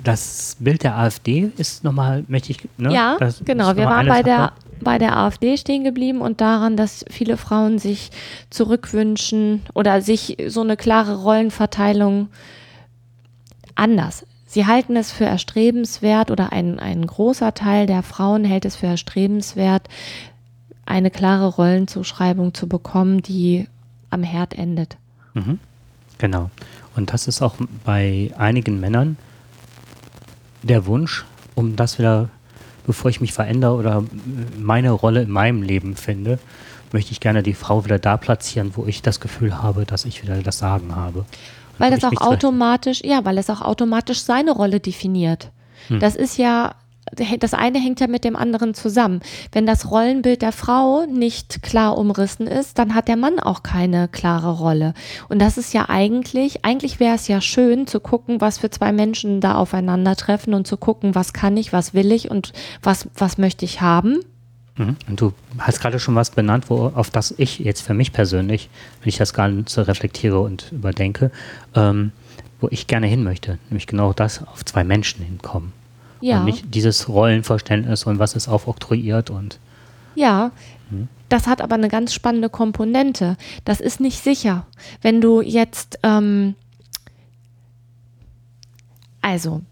[0.05, 2.69] das Bild der AfD ist nochmal, möchte ich.
[2.79, 2.93] Ne?
[2.93, 3.77] Ja, das genau.
[3.77, 8.11] Wir waren bei der, bei der AfD stehen geblieben und daran, dass viele Frauen sich
[8.51, 12.29] zurückwünschen oder sich so eine klare Rollenverteilung
[13.75, 18.75] anders Sie halten es für erstrebenswert oder ein, ein großer Teil der Frauen hält es
[18.75, 19.89] für erstrebenswert,
[20.85, 23.69] eine klare Rollenzuschreibung zu bekommen, die
[24.11, 24.97] am Herd endet.
[25.35, 25.61] Mhm.
[26.19, 26.51] Genau.
[26.97, 29.17] Und das ist auch bei einigen Männern
[30.63, 32.29] der Wunsch, um das wieder,
[32.87, 34.05] bevor ich mich verändere oder
[34.59, 36.39] meine Rolle in meinem Leben finde,
[36.93, 40.23] möchte ich gerne die Frau wieder da platzieren, wo ich das Gefühl habe, dass ich
[40.23, 41.25] wieder das Sagen habe.
[41.79, 45.51] Weil das auch automatisch, ja, weil es auch automatisch seine Rolle definiert.
[45.89, 46.01] Hm.
[46.01, 46.75] Das ist ja,
[47.39, 49.21] das eine hängt ja mit dem anderen zusammen.
[49.53, 54.09] Wenn das Rollenbild der Frau nicht klar umrissen ist, dann hat der Mann auch keine
[54.09, 54.95] klare Rolle.
[55.29, 58.93] Und das ist ja eigentlich, eigentlich wäre es ja schön zu gucken, was für zwei
[58.93, 63.39] Menschen da aufeinandertreffen und zu gucken, was kann ich, was will ich und was, was
[63.39, 64.21] möchte ich haben.
[64.77, 64.97] Mhm.
[65.09, 68.69] Und du hast gerade schon was benannt, wo, auf das ich jetzt für mich persönlich,
[69.01, 71.31] wenn ich das Ganze reflektiere und überdenke,
[71.75, 72.13] ähm,
[72.61, 75.73] wo ich gerne hin möchte, nämlich genau das, auf zwei Menschen hinkommen.
[76.21, 76.41] Ja.
[76.41, 79.59] Und nicht dieses Rollenverständnis und was ist aufoktroyiert und.
[80.15, 80.51] Ja,
[80.91, 81.09] hm?
[81.29, 83.37] das hat aber eine ganz spannende Komponente.
[83.65, 84.67] Das ist nicht sicher.
[85.01, 86.55] Wenn du jetzt, ähm,
[89.23, 89.63] also,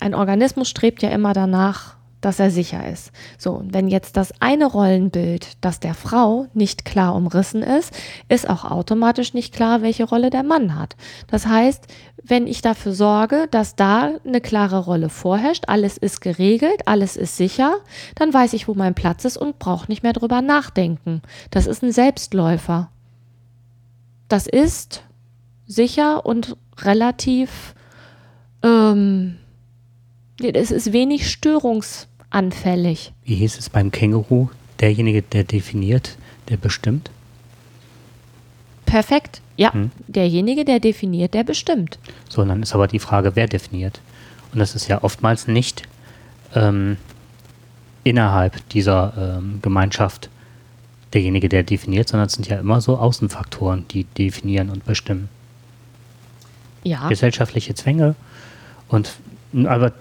[0.00, 3.12] ein Organismus strebt ja immer danach, dass er sicher ist.
[3.36, 7.92] So, und wenn jetzt das eine Rollenbild, das der Frau nicht klar umrissen ist,
[8.28, 10.96] ist auch automatisch nicht klar, welche Rolle der Mann hat.
[11.26, 11.86] Das heißt,
[12.22, 17.36] wenn ich dafür sorge, dass da eine klare Rolle vorherrscht, alles ist geregelt, alles ist
[17.36, 17.74] sicher,
[18.14, 21.20] dann weiß ich, wo mein Platz ist und brauche nicht mehr drüber nachdenken.
[21.50, 22.90] Das ist ein Selbstläufer.
[24.28, 25.02] Das ist
[25.66, 27.74] sicher und relativ,
[28.62, 29.36] ähm,
[30.40, 33.12] es ist wenig störungs anfällig.
[33.24, 34.48] Wie hieß es beim Känguru?
[34.80, 36.16] Derjenige, der definiert,
[36.48, 37.10] der bestimmt?
[38.86, 39.40] Perfekt.
[39.56, 39.90] Ja, hm.
[40.08, 41.98] derjenige, der definiert, der bestimmt.
[42.28, 44.00] So, dann ist aber die Frage, wer definiert.
[44.52, 45.82] Und das ist ja oftmals nicht
[46.54, 46.96] ähm,
[48.02, 50.28] innerhalb dieser ähm, Gemeinschaft
[51.12, 55.28] derjenige, der definiert, sondern es sind ja immer so Außenfaktoren, die definieren und bestimmen.
[56.82, 57.08] Ja.
[57.08, 58.14] Gesellschaftliche Zwänge
[58.88, 59.14] und
[59.66, 59.92] aber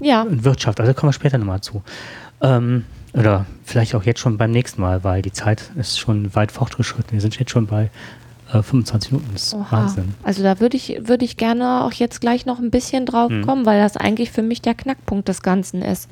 [0.00, 0.26] Ja.
[0.28, 1.82] Wirtschaft, also kommen wir später nochmal zu.
[2.40, 2.84] Ähm,
[3.14, 7.12] oder vielleicht auch jetzt schon beim nächsten Mal, weil die Zeit ist schon weit fortgeschritten.
[7.12, 7.90] Wir sind jetzt schon bei
[8.52, 9.30] äh, 25 Minuten.
[9.34, 9.66] Das ist Oha.
[9.70, 10.14] Wahnsinn.
[10.22, 13.44] Also da würde ich, würde ich gerne auch jetzt gleich noch ein bisschen drauf Hm.
[13.46, 16.08] kommen, weil das eigentlich für mich der Knackpunkt des Ganzen ist.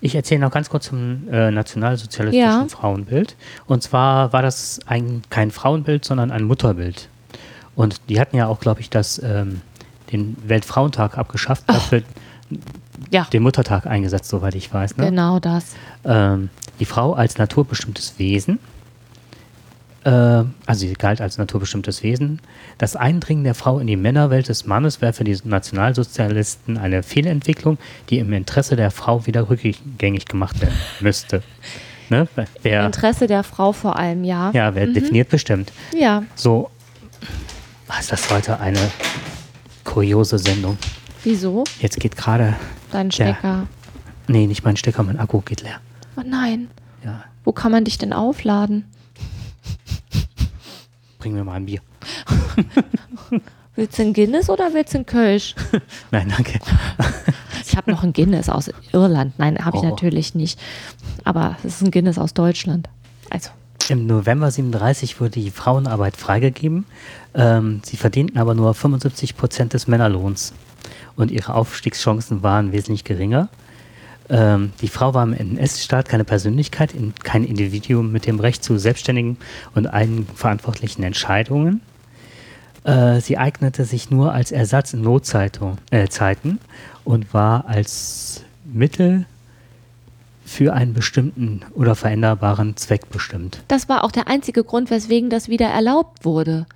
[0.00, 2.66] Ich erzähle noch ganz kurz zum äh, nationalsozialistischen Ja.
[2.68, 3.36] Frauenbild.
[3.66, 7.08] Und zwar war das ein, kein Frauenbild, sondern ein Mutterbild.
[7.76, 9.60] Und die hatten ja auch, glaube ich, das, ähm,
[10.12, 12.02] den Weltfrauentag abgeschafft, dafür
[13.10, 14.96] Ja, den Muttertag eingesetzt, soweit ich weiß.
[14.96, 15.06] Ne?
[15.06, 15.74] genau das.
[16.04, 18.58] ähm, die Frau als naturbestimmtes Wesen,
[20.04, 22.40] äh, also sie galt als naturbestimmtes Wesen.
[22.78, 27.78] Das Eindringen der Frau in die Männerwelt des Mannes wäre für die Nationalsozialisten eine Fehlentwicklung,
[28.10, 31.42] die im Interesse der Frau wieder rückgängig gemacht werden müsste.
[32.10, 32.28] Ne?
[32.60, 34.50] Wer, Interesse der Frau vor allem, ja.
[34.52, 35.72] ja, wer definiert bestimmt.
[35.98, 36.70] Ja, So,
[37.86, 38.78] was ist das heute eine
[39.84, 40.78] kuriose Sendung?
[41.22, 41.64] wieso?
[41.80, 42.54] Jetzt geht gerade,
[42.90, 43.10] Dein.
[43.10, 43.66] Stecker.
[44.28, 45.80] nee, nicht mein Stecker, mein Akku geht leer.
[46.16, 46.68] Oh nein.
[47.04, 48.84] Ja, Wo kann man dich denn aufladen?
[51.18, 51.80] bring mir mal ein Bier.
[53.76, 55.54] Willst du ein Guinness oder willst du ein Kölsch?
[56.10, 56.58] Nein, danke.
[57.66, 59.36] Ich habe noch ein Guinness aus Irland.
[59.38, 59.88] Nein, habe ich Oh.
[59.88, 60.60] natürlich nicht.
[61.24, 62.88] Aber es ist ein Guinness aus Deutschland.
[63.30, 63.50] Also,
[63.88, 66.84] Im November 37 wurde die Frauenarbeit freigegeben.
[67.34, 70.52] Ähm, sie verdienten aber nur 75 Prozent des Männerlohns
[71.16, 73.48] und ihre Aufstiegschancen waren wesentlich geringer.
[74.28, 78.78] Ähm, die Frau war im NS-Staat keine Persönlichkeit, in, kein Individuum mit dem Recht zu
[78.78, 79.36] selbstständigen
[79.74, 81.82] und eigenverantwortlichen Entscheidungen.
[82.84, 86.06] Äh, sie eignete sich nur als Ersatz in Notzeiten äh,
[87.04, 89.26] und war als Mittel
[90.44, 93.62] für einen bestimmten oder veränderbaren Zweck bestimmt.
[93.68, 96.66] das war auch der einzige Grund, weswegen das wieder erlaubt wurde.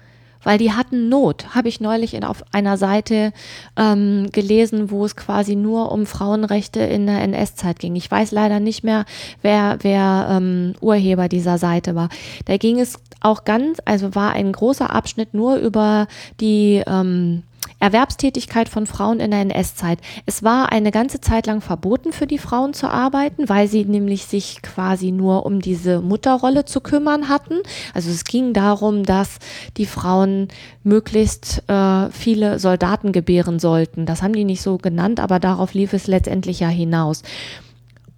[0.49, 3.35] Weil die hatten Not, habe ich neulich in, auf einer Seite
[3.77, 7.95] ähm, gelesen, wo es quasi nur um Frauenrechte in der NS-Zeit ging.
[7.97, 9.05] Ich weiß leider nicht mehr,
[9.43, 12.09] wer, wer ähm, Urheber dieser Seite war.
[12.47, 16.07] Da ging es auch ganz, also war ein großer Abschnitt nur über
[16.41, 17.43] die ähm,
[17.81, 20.01] Erwerbstätigkeit von Frauen in der NS-Zeit.
[20.27, 24.27] Es war eine ganze Zeit lang verboten für die Frauen zu arbeiten, weil sie nämlich
[24.27, 27.61] sich quasi nur um diese Mutterrolle zu kümmern hatten.
[27.95, 29.39] Also es ging darum, dass
[29.77, 30.49] die Frauen
[30.83, 34.07] möglichst äh, viele Soldaten gebären sollten.
[34.07, 37.23] Das haben die nicht so genannt, aber darauf lief es letztendlich ja hinaus.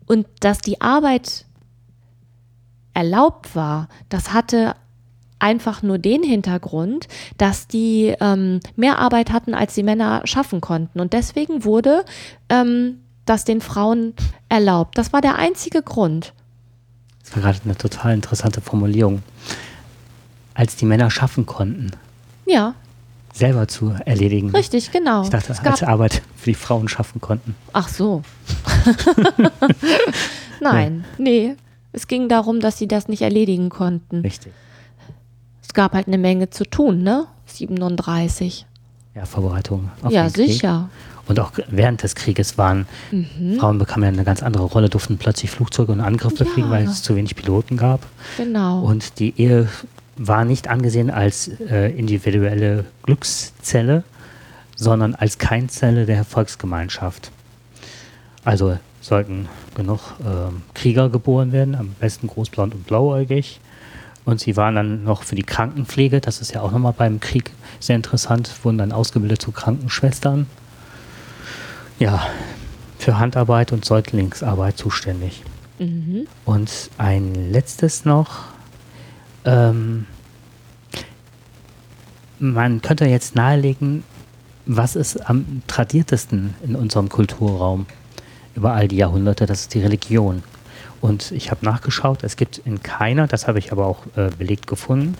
[0.07, 1.45] Und dass die Arbeit
[2.95, 4.75] erlaubt war, das hatte
[5.41, 11.01] einfach nur den Hintergrund, dass die ähm, mehr Arbeit hatten, als die Männer schaffen konnten.
[11.01, 12.05] Und deswegen wurde
[12.49, 14.15] ähm, das den Frauen
[14.49, 14.97] erlaubt.
[14.99, 16.33] Das war der einzige Grund.
[17.25, 19.23] Das war gerade eine total interessante Formulierung.
[20.55, 21.91] Als die Männer schaffen konnten,
[22.47, 22.75] Ja,
[23.33, 24.51] selber zu erledigen.
[24.51, 25.23] richtig, genau.
[25.23, 27.55] Ich dachte, als Arbeit für die Frauen schaffen konnten.
[27.73, 28.23] ach so.
[30.61, 31.57] Nein, nee.
[31.93, 34.21] Es ging darum, dass sie das nicht erledigen konnten.
[34.21, 34.53] Richtig.
[35.71, 37.29] Es gab halt eine Menge zu tun, ne?
[37.47, 38.67] 37.
[39.15, 40.49] Ja, Vorbereitung auf ja, den Krieg.
[40.49, 40.89] sicher.
[41.29, 42.89] Und auch während des Krieges waren
[43.57, 46.51] Frauen bekamen ja eine ganz andere Rolle, durften plötzlich Flugzeuge und Angriffe Ja.
[46.51, 48.01] fliegen, weil es zu wenig Piloten gab.
[48.37, 48.81] Genau.
[48.81, 49.69] Und die Ehe
[50.17, 54.03] war nicht angesehen als äh, individuelle Glückszelle,
[54.75, 57.31] sondern als Keimzelle der Volksgemeinschaft.
[58.43, 63.61] Also sollten genug ähm, Krieger geboren werden, am besten großblond und blauäugig.
[64.25, 67.51] Und sie waren dann noch für die Krankenpflege, das ist ja auch nochmal beim Krieg
[67.81, 70.47] sehr interessant, wurden dann ausgebildet zu Krankenschwestern.
[71.99, 72.27] Ja,
[72.99, 75.43] für Handarbeit und Säuglingsarbeit zuständig.
[75.79, 76.27] mhm.
[76.45, 78.45] Und ein letztes noch.
[79.45, 80.07] Ähm,
[82.39, 84.03] man könnte jetzt nahelegen,
[84.67, 87.87] was ist am tradiertesten in unserem Kulturraum
[88.55, 90.43] über all die Jahrhunderte, das ist die Religion.
[91.01, 94.67] Und ich habe nachgeschaut, es gibt in keiner, das habe ich aber auch äh, belegt
[94.67, 95.17] gefunden,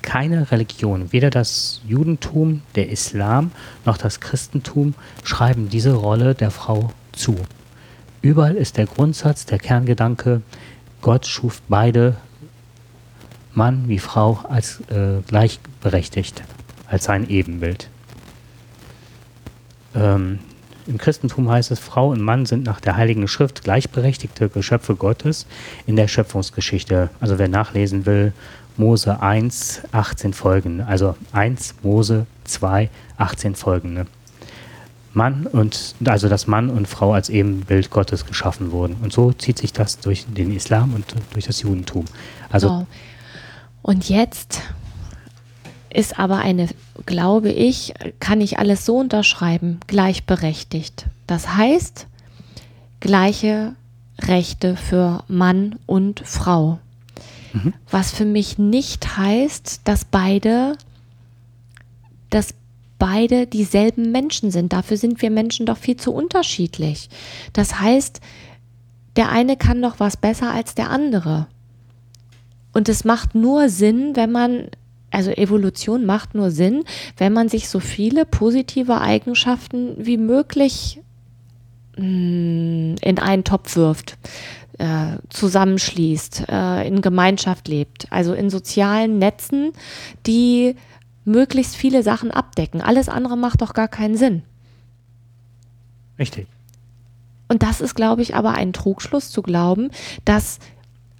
[0.00, 3.50] keine Religion, weder das Judentum, der Islam
[3.84, 7.36] noch das Christentum schreiben diese Rolle der Frau zu.
[8.22, 10.40] Überall ist der Grundsatz, der Kerngedanke,
[11.02, 12.16] Gott schuf beide,
[13.52, 16.42] Mann wie Frau, als äh, gleichberechtigt,
[16.86, 17.90] als sein Ebenbild.
[19.94, 20.38] Ähm,
[20.88, 25.46] Im Christentum heißt es, Frau und Mann sind nach der Heiligen Schrift gleichberechtigte Geschöpfe Gottes
[25.86, 27.10] in der Schöpfungsgeschichte.
[27.20, 28.32] Also wer nachlesen will,
[28.78, 30.86] Mose 1, 18 folgende.
[30.86, 34.06] Also 1 Mose 2, 18 folgende.
[35.12, 38.96] Mann und also dass Mann und Frau als Ebenbild Gottes geschaffen wurden.
[39.02, 42.06] Und so zieht sich das durch den Islam und durch das Judentum.
[42.50, 42.86] Also Genau.
[43.82, 44.62] Und jetzt
[45.92, 46.68] ist aber eine,
[47.06, 51.06] glaube ich, kann ich alles so unterschreiben, gleichberechtigt.
[51.26, 52.06] Das heißt,
[53.00, 53.74] gleiche
[54.20, 56.78] Rechte für Mann und Frau.
[57.90, 60.76] Was für mich nicht heißt, dass beide,
[62.30, 62.54] dass
[62.98, 64.72] beide dieselben Menschen sind.
[64.72, 67.08] Dafür sind wir Menschen doch viel zu unterschiedlich.
[67.52, 68.20] Das heißt,
[69.16, 71.46] der eine kann doch was besser als der andere.
[72.72, 74.68] Und es macht nur Sinn, wenn man,
[75.10, 76.84] also Evolution macht nur Sinn,
[77.16, 81.00] wenn man sich so viele positive Eigenschaften wie möglich
[81.96, 84.18] mh, in einen Topf wirft,
[84.78, 89.72] äh, zusammenschließt, äh, in Gemeinschaft lebt, also in sozialen Netzen,
[90.26, 90.76] die
[91.24, 92.80] möglichst viele Sachen abdecken.
[92.80, 94.42] Alles andere macht doch gar keinen Sinn.
[96.18, 96.46] richtig.
[97.50, 99.90] Und das ist, glaube ich, aber ein Trugschluss zu glauben,
[100.26, 100.58] dass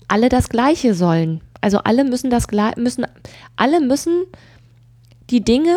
[0.08, 1.40] alle das Gleiche sollen.
[1.60, 3.06] Also alle müssen das müssen,
[3.56, 4.24] alle müssen
[5.30, 5.76] die Dinge,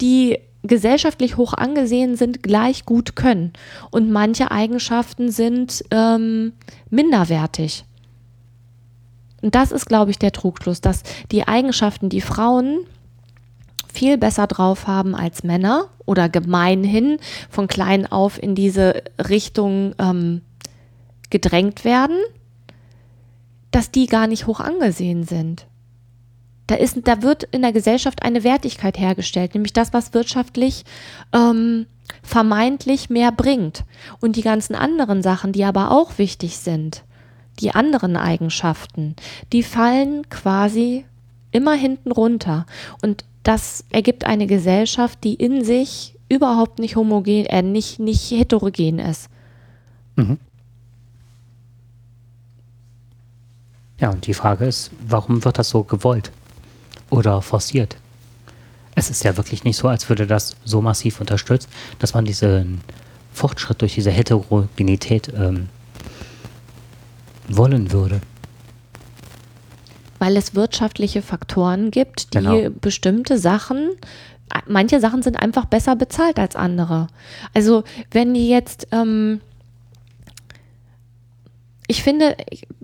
[0.00, 3.52] die gesellschaftlich hoch angesehen sind, gleich gut können.
[3.90, 6.52] Und manche Eigenschaften sind ähm,
[6.90, 7.84] minderwertig.
[9.42, 12.80] Und das ist, glaube ich, der Trugschluss, dass die Eigenschaften, die Frauen
[13.92, 20.42] viel besser drauf haben als Männer oder gemeinhin von klein auf in diese Richtung ähm,
[21.30, 22.18] gedrängt werden,
[23.70, 25.66] dass die gar nicht hoch angesehen sind.
[26.66, 30.84] Da, ist, da wird in der Gesellschaft eine Wertigkeit hergestellt, nämlich das, was wirtschaftlich
[31.32, 31.86] ähm,
[32.22, 33.84] vermeintlich mehr bringt.
[34.20, 37.02] Und die ganzen anderen Sachen, die aber auch wichtig sind,
[37.58, 39.16] die anderen Eigenschaften,
[39.52, 41.04] die fallen quasi
[41.50, 42.66] immer hinten runter.
[43.02, 48.98] Und das ergibt eine Gesellschaft, die in sich überhaupt nicht homogen, äh, nicht, nicht heterogen
[48.98, 49.28] ist.
[54.00, 56.30] Ja, und die Frage ist, warum wird das so gewollt
[57.10, 57.96] oder forciert?
[58.94, 62.80] Es ist ja wirklich nicht so, als würde das so massiv unterstützt, dass man diesen
[63.32, 65.68] Fortschritt durch diese Heterogenität ähm,
[67.48, 68.20] wollen würde.
[70.18, 72.70] Weil es wirtschaftliche Faktoren gibt, die Genau.
[72.80, 73.90] bestimmte Sachen,
[74.66, 77.06] manche Sachen sind einfach besser bezahlt als andere.
[77.54, 79.40] Also wenn die jetzt, ähm,
[81.90, 82.36] ich finde,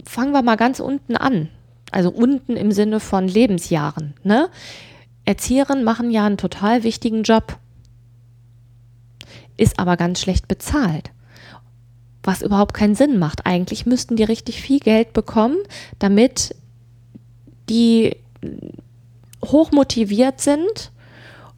[0.05, 1.49] fangen wir mal ganz unten an.
[1.93, 4.15] Also unten im Sinne von Lebensjahren.
[4.25, 4.49] Ne?
[5.25, 7.57] Erzieherinnen machen ja einen total wichtigen Job,
[9.57, 11.13] ist aber ganz schlecht bezahlt.
[12.25, 13.47] Was überhaupt keinen Sinn macht.
[13.47, 15.59] Eigentlich müssten die richtig viel Geld bekommen,
[16.01, 16.57] damit
[17.69, 18.17] die
[19.45, 20.91] hoch motiviert sind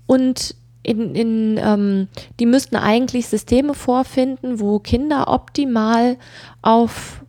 [0.06, 2.08] und in, in, ähm,
[2.40, 6.18] die müssten eigentlich Systeme vorfinden, wo Kinder optimal
[6.60, 7.24] auf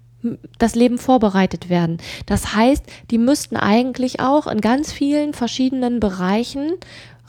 [0.57, 1.97] das Leben vorbereitet werden.
[2.25, 6.73] Das heißt, die müssten eigentlich auch in ganz vielen verschiedenen Bereichen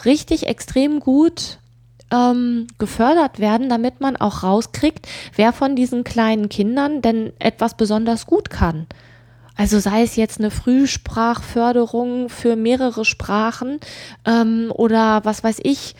[0.05, 1.59] richtig extrem gut
[2.11, 8.27] ähm, gefördert werden, damit man auch rauskriegt, wer von diesen kleinen Kindern denn etwas besonders
[8.27, 8.87] gut kann.
[9.57, 13.79] Also sei es jetzt eine Frühsprachförderung für mehrere Sprachen
[14.25, 15.95] ähm, oder was weiß ich,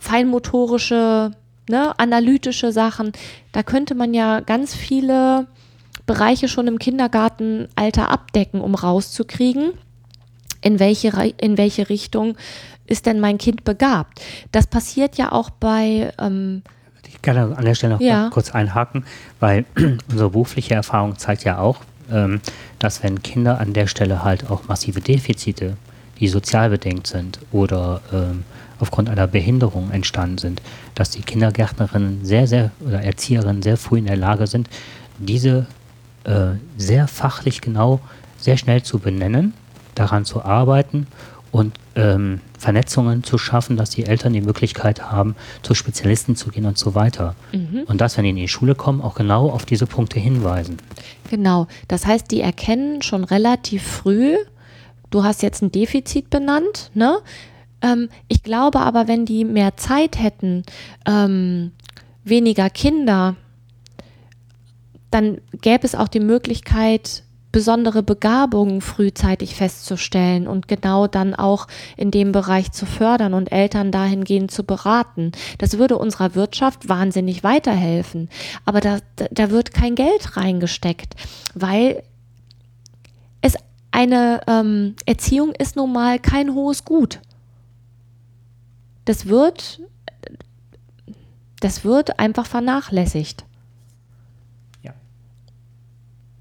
[0.00, 1.32] feinmotorische,
[1.68, 3.12] ne, analytische Sachen.
[3.52, 5.46] Da könnte man ja ganz viele
[6.10, 9.74] Bereiche schon im Kindergartenalter abdecken, um rauszukriegen,
[10.60, 12.36] in welche, in welche Richtung
[12.86, 14.20] ist denn mein Kind begabt.
[14.50, 16.62] Das passiert ja auch bei ähm,
[17.06, 18.28] Ich kann an der Stelle noch Ja.
[18.32, 19.04] kurz einhaken,
[19.38, 19.64] weil
[20.10, 21.78] unsere berufliche Erfahrung zeigt ja auch,
[22.10, 22.40] ähm,
[22.80, 25.76] dass wenn Kinder an der Stelle halt auch massive Defizite,
[26.18, 28.42] die sozial bedingt sind oder ähm,
[28.80, 30.60] aufgrund einer Behinderung entstanden sind,
[30.96, 34.68] dass die Kindergärtnerinnen sehr, sehr oder Erzieherinnen sehr früh in der Lage sind,
[35.18, 35.66] diese
[36.24, 38.00] äh, sehr fachlich genau,
[38.38, 39.54] sehr schnell zu benennen,
[39.94, 41.06] daran zu arbeiten
[41.52, 46.66] und ähm, Vernetzungen zu schaffen, dass die Eltern die Möglichkeit haben, zu Spezialisten zu gehen
[46.66, 47.34] und so weiter.
[47.86, 50.76] Und dass, wenn die in die Schule kommen, auch genau auf diese Punkte hinweisen.
[51.30, 54.36] Genau, das heißt, die erkennen schon relativ früh,
[55.10, 57.18] du hast jetzt ein Defizit benannt, ne?
[57.82, 60.64] Ähm, ich glaube aber, wenn die mehr Zeit hätten,
[61.06, 61.72] ähm,
[62.24, 63.36] weniger Kinder,
[65.10, 72.12] dann gäbe es auch die Möglichkeit, besondere Begabungen frühzeitig festzustellen und genau dann auch in
[72.12, 75.32] dem Bereich zu fördern und Eltern dahingehend zu beraten.
[75.58, 78.28] Das würde unserer Wirtschaft wahnsinnig weiterhelfen.
[78.64, 78.98] Aber da,
[79.32, 81.16] da, wird kein Geld reingesteckt,
[81.54, 82.04] weil
[83.40, 83.54] es
[83.90, 87.18] eine ähm, Erziehung ist nun mal kein hohes Gut.
[89.06, 89.80] Das wird
[91.60, 93.44] Das wird einfach vernachlässigt.
[94.82, 94.94] Ja.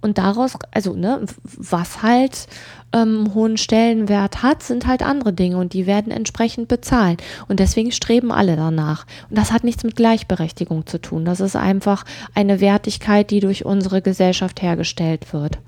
[0.09, 2.47] Und daraus, also, ne, was halt
[2.93, 7.21] ähm, hohen Stellenwert hat, sind halt andere Dinge und die werden entsprechend bezahlt.
[7.47, 9.05] Und deswegen streben alle danach.
[9.29, 11.25] Und das hat nichts mit Gleichberechtigung zu tun.
[11.25, 15.59] Das ist einfach eine Wertigkeit, die durch unsere Gesellschaft hergestellt wird.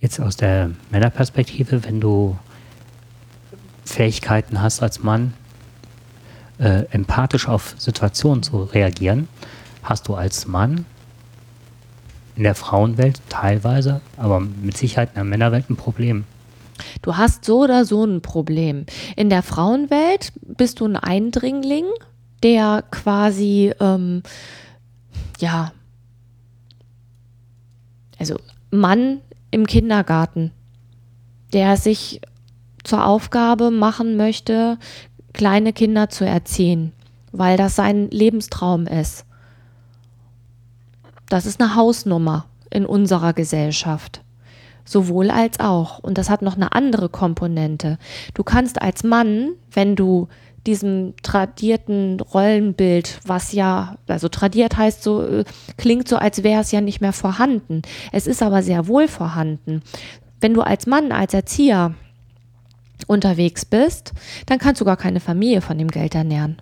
[0.00, 2.36] Jetzt aus der Männerperspektive, wenn du
[3.84, 5.34] Fähigkeiten hast als Mann,
[6.58, 9.28] äh, empathisch auf Situationen zu reagieren,
[9.88, 10.84] hast du als Mann
[12.36, 16.24] in der Frauenwelt teilweise, aber mit Sicherheit in der Männerwelt ein Problem.
[17.02, 18.84] Du hast so oder so ein Problem.
[19.16, 21.86] In der Frauenwelt bist du ein Eindringling,
[22.42, 24.22] der quasi, ähm,
[25.40, 25.72] ja,
[28.18, 28.36] also
[28.70, 29.20] Mann
[29.50, 30.52] im Kindergarten,
[31.52, 32.20] der sich
[32.84, 34.78] zur Aufgabe machen möchte,
[35.32, 36.92] kleine Kinder zu erziehen,
[37.32, 39.24] weil das sein Lebenstraum ist.
[41.28, 44.22] Das ist eine Hausnummer in unserer Gesellschaft.
[44.84, 45.98] Sowohl als auch.
[45.98, 47.98] Und das hat noch eine andere Komponente.
[48.34, 50.28] Du kannst als Mann, wenn du
[50.66, 55.44] diesem tradierten Rollenbild, was ja, also tradiert heißt so, äh,
[55.76, 57.82] klingt so, als wäre es ja nicht mehr vorhanden.
[58.12, 59.82] Es ist aber sehr wohl vorhanden.
[60.40, 61.94] Wenn du als Mann, als Erzieher
[63.06, 64.12] unterwegs bist,
[64.46, 66.60] dann kannst du gar keine Familie von dem Geld ernähren.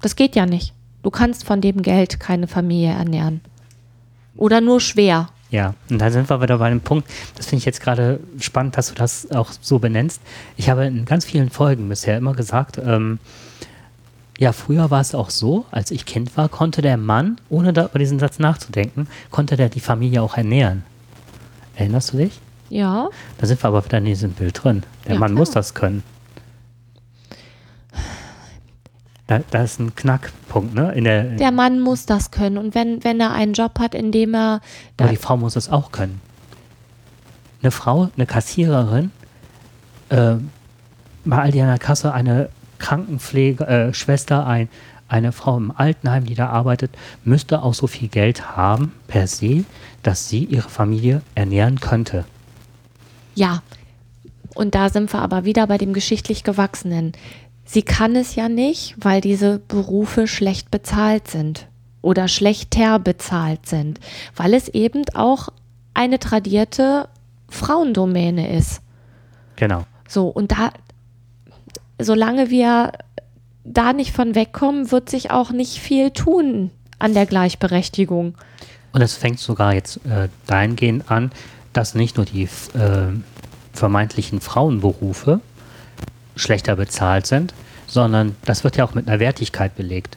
[0.00, 0.74] Das geht ja nicht.
[1.02, 3.40] Du kannst von dem Geld keine Familie ernähren.
[4.36, 5.28] Oder nur schwer.
[5.50, 8.78] Ja, und da sind wir wieder bei dem Punkt, das finde ich jetzt gerade spannend,
[8.78, 10.22] dass du das auch so benennst.
[10.56, 13.18] Ich habe in ganz vielen Folgen bisher immer gesagt, ähm,
[14.38, 17.84] ja, früher war es auch so, als ich Kind war, konnte der Mann, ohne da
[17.84, 20.84] über diesen Satz nachzudenken, konnte der die Familie auch ernähren.
[21.76, 22.40] Erinnerst du dich?
[22.70, 23.10] Ja.
[23.36, 24.84] Da sind wir aber wieder in diesem Bild drin.
[25.04, 25.38] Der Ja, Mann klar.
[25.38, 26.02] muss das können.
[29.32, 30.92] Da, da ist ein Knackpunkt, ne?
[30.92, 32.58] In der, Der Mann muss das können.
[32.58, 34.60] Und wenn, wenn er einen Job hat, in dem er.
[34.98, 36.20] aber die Frau muss es auch können.
[37.62, 39.10] Eine Frau, eine Kassiererin,
[40.10, 40.34] äh,
[41.24, 44.68] bei Aldi an der Kasse eine Krankenpflege, äh, Schwester, ein,
[45.08, 46.90] eine Frau im Altenheim, die da arbeitet,
[47.24, 49.64] müsste auch so viel Geld haben per se,
[50.02, 52.26] dass sie ihre Familie ernähren könnte.
[53.34, 53.62] Ja.
[54.54, 57.12] Und da sind wir aber wieder bei dem geschichtlich Gewachsenen.
[57.64, 61.68] Sie kann es ja nicht, weil diese Berufe schlecht bezahlt sind
[62.02, 64.00] oder schlechter bezahlt sind,
[64.36, 65.48] weil es eben auch
[65.94, 67.08] eine tradierte
[67.48, 68.80] Frauendomäne ist.
[69.56, 69.84] Genau.
[70.08, 70.70] So, und da,
[71.98, 72.92] solange wir
[73.64, 78.34] da nicht von wegkommen, wird sich auch nicht viel tun an der Gleichberechtigung.
[78.92, 81.30] Und es fängt sogar jetzt äh, dahingehend an,
[81.72, 82.48] dass nicht nur die äh,
[83.72, 85.40] vermeintlichen Frauenberufe
[86.36, 87.54] schlechter bezahlt sind,
[87.86, 90.16] sondern das wird ja auch mit einer Wertigkeit belegt.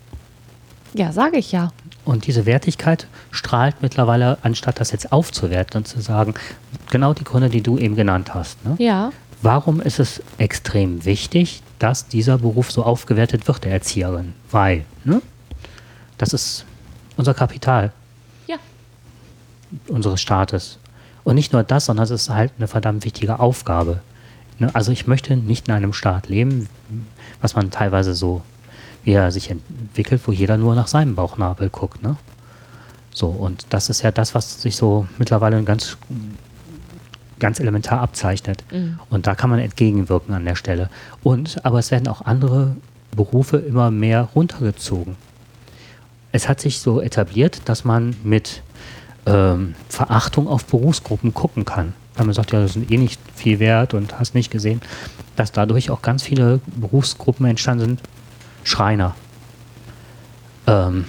[0.93, 1.71] Ja, sage ich ja.
[2.05, 6.35] Und diese Wertigkeit strahlt mittlerweile, anstatt das jetzt aufzuwerten und zu sagen,
[6.91, 8.63] genau die Gründe, die du eben genannt hast.
[8.63, 8.75] Ne?
[8.77, 9.11] Ja.
[9.41, 14.33] Warum ist es extrem wichtig, dass dieser Beruf so aufgewertet wird, der Erzieherin?
[14.51, 15.21] Weil, ne?
[16.17, 16.65] Das ist
[17.17, 17.91] unser Kapital
[18.47, 18.55] Ja.
[19.87, 20.77] unseres Staates.
[21.25, 23.99] Und nicht nur das, sondern es ist halt eine verdammt wichtige Aufgabe.
[24.59, 24.73] Ne?
[24.73, 26.69] Also ich möchte nicht in einem Staat leben,
[27.41, 28.41] was man teilweise so,
[29.03, 32.01] wie er sich entwickelt, wo jeder nur nach seinem Bauchnabel guckt.
[32.01, 32.17] Ne?
[33.13, 35.97] So, und das ist ja das, was sich so mittlerweile ganz,
[37.39, 38.63] ganz elementar abzeichnet.
[39.09, 40.89] Und da kann man entgegenwirken an der Stelle.
[41.23, 42.75] Und, aber es werden auch andere
[43.15, 45.15] Berufe immer mehr runtergezogen.
[46.31, 48.61] Es hat sich so etabliert, dass man mit
[49.25, 51.93] ähm, Verachtung auf Berufsgruppen gucken kann.
[52.15, 54.81] Weil man sagt, ja, das sind eh nicht viel wert und hast nicht gesehen,
[55.35, 58.01] dass dadurch auch ganz viele Berufsgruppen entstanden sind.
[58.63, 59.15] Schreiner,
[60.67, 61.05] ähm,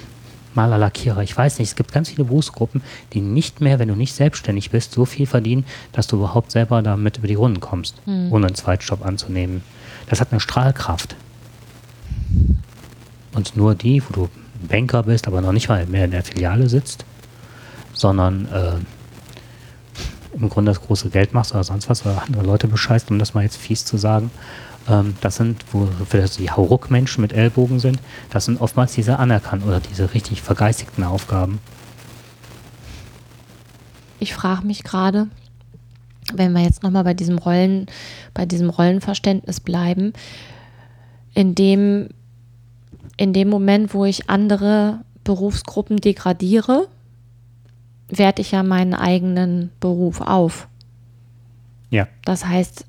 [0.55, 2.83] Maler, Lackierer, ich weiß nicht, es gibt ganz viele Berufsgruppen,
[3.13, 6.83] die nicht mehr, wenn du nicht selbstständig bist, so viel verdienen, dass du überhaupt selber
[6.83, 9.63] damit über die Runden kommst, ohne einen Zweitjob anzunehmen.
[10.09, 11.15] Das hat eine Strahlkraft.
[13.35, 14.29] Und nur die, wo du
[14.67, 17.05] Banker bist, aber noch nicht mal mehr in der Filiale sitzt,
[17.93, 18.73] sondern äh,
[20.39, 23.35] im Grunde das große Geld machst oder sonst was oder andere Leute bescheißt, um das
[23.35, 24.31] mal jetzt fies zu sagen.
[24.89, 27.99] Ähm, das sind, wo das die Hauruck-Menschen mit Ellbogen sind,
[28.31, 31.61] das sind oftmals diese anerkannten oder diese richtig vergeistigten Aufgaben.
[34.19, 35.29] Ich frage mich gerade,
[36.33, 37.87] wenn wir jetzt nochmal bei diesem Rollen,
[38.35, 40.13] bei diesem Rollenverständnis bleiben,
[41.35, 42.09] in dem,
[43.17, 46.89] in dem Moment, wo ich andere Berufsgruppen degradiere,
[48.09, 50.69] werte ich ja meinen eigenen Beruf auf.
[51.91, 52.09] Ja.
[52.25, 52.87] Das heißt,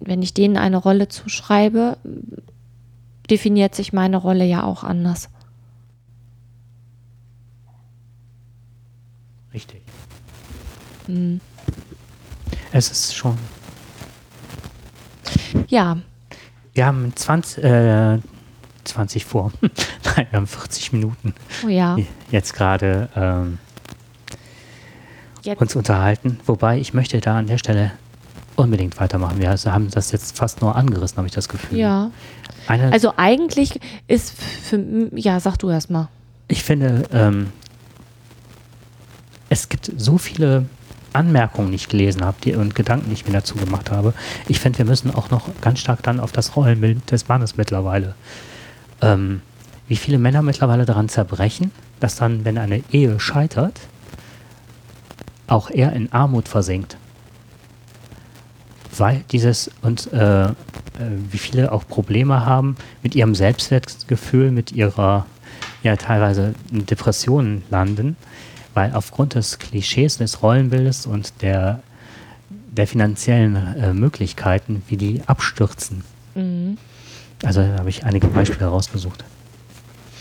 [0.00, 1.96] wenn ich denen eine Rolle zuschreibe,
[3.30, 5.28] definiert sich meine Rolle ja auch anders.
[9.52, 9.82] Richtig.
[11.06, 11.40] Hm.
[12.72, 13.38] Es ist schon.
[15.68, 15.98] Ja.
[16.74, 18.18] Wir haben 20, äh,
[18.84, 19.50] 20 vor.
[20.04, 21.34] Nein, wir haben 40 Minuten.
[21.64, 21.96] Oh ja.
[22.30, 23.58] Jetzt gerade ähm,
[25.58, 26.40] uns unterhalten.
[26.46, 27.92] Wobei ich möchte da an der Stelle
[28.56, 29.38] unbedingt weitermachen.
[29.38, 31.78] Wir haben das jetzt fast nur angerissen, habe ich das Gefühl.
[31.78, 32.10] Ja.
[32.66, 33.78] Eine also eigentlich
[34.08, 34.82] ist für,
[35.14, 36.08] ja, sag du erst mal.
[36.48, 37.52] Ich finde, ähm,
[39.48, 40.66] es gibt so viele
[41.12, 44.14] Anmerkungen, die ich gelesen habe die, und Gedanken, die ich mir dazu gemacht habe.
[44.48, 48.14] Ich finde, wir müssen auch noch ganz stark dann auf das Rollenbild des Mannes mittlerweile.
[49.00, 49.42] Ähm,
[49.88, 51.70] wie viele Männer mittlerweile daran zerbrechen,
[52.00, 53.80] dass dann, wenn eine Ehe scheitert,
[55.46, 56.96] auch er in Armut versinkt.
[58.96, 60.52] Weil dieses und äh, äh,
[61.30, 65.26] wie viele auch Probleme haben mit ihrem Selbstwertgefühl, mit ihrer
[65.82, 68.16] ja teilweise in Depressionen landen,
[68.74, 71.80] weil aufgrund des Klischees des Rollenbildes und der,
[72.70, 76.02] der finanziellen äh, Möglichkeiten, wie die abstürzen.
[76.34, 76.78] Mhm.
[77.44, 79.24] Also da habe ich einige Beispiele rausgesucht.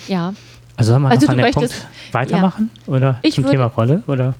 [0.07, 0.33] Ja.
[0.75, 2.69] Also sollen wir also noch an dem Punkt weitermachen?
[2.87, 2.93] Ja.
[2.93, 4.03] Oder ich zum Thema Rolle?
[4.07, 4.35] Oder?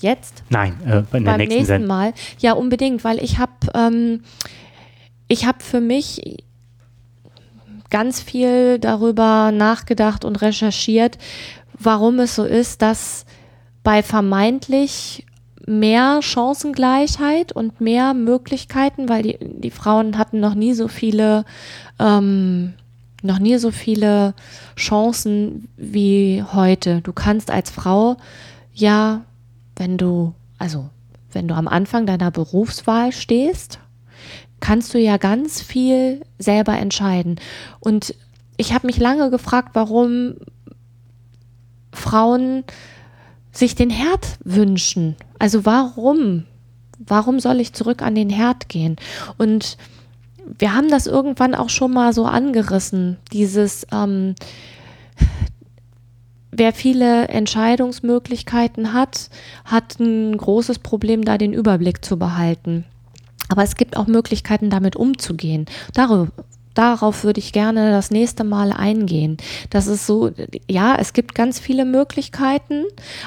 [0.00, 0.42] Jetzt?
[0.50, 2.14] Nein, äh, beim nächsten, nächsten Mal.
[2.38, 4.20] Ja, unbedingt, weil ich habe ähm,
[5.28, 6.44] ich habe für mich
[7.90, 11.18] ganz viel darüber nachgedacht und recherchiert,
[11.78, 13.24] warum es so ist, dass
[13.82, 15.26] bei vermeintlich
[15.66, 21.44] mehr Chancengleichheit und mehr Möglichkeiten, weil die, die Frauen hatten noch nie so viele,
[21.98, 22.74] ähm,
[23.22, 24.34] noch nie so viele
[24.76, 27.02] Chancen wie heute.
[27.02, 28.16] Du kannst als Frau
[28.72, 29.22] ja,
[29.78, 30.90] wenn du, also
[31.32, 33.78] wenn du am Anfang deiner Berufswahl stehst,
[34.60, 37.36] kannst du ja ganz viel selber entscheiden.
[37.80, 38.14] Und
[38.56, 40.34] ich habe mich lange gefragt, warum
[41.92, 42.64] Frauen
[43.52, 45.16] sich den Herd wünschen.
[45.38, 46.44] Also warum?
[46.98, 48.96] Warum soll ich zurück an den Herd gehen?
[49.36, 49.76] Und
[50.58, 54.34] wir haben das irgendwann auch schon mal so angerissen, dieses, ähm,
[56.58, 59.30] wer viele Entscheidungsmöglichkeiten hat,
[59.64, 62.84] hat ein großes Problem, da den Überblick zu behalten.
[63.48, 65.66] Aber es gibt auch Möglichkeiten, damit umzugehen.
[65.94, 66.28] Darüber,
[66.78, 69.36] darauf würde ich gerne das nächste Mal eingehen.
[69.68, 70.30] Das ist so,
[70.70, 72.84] ja, es gibt ganz viele Möglichkeiten,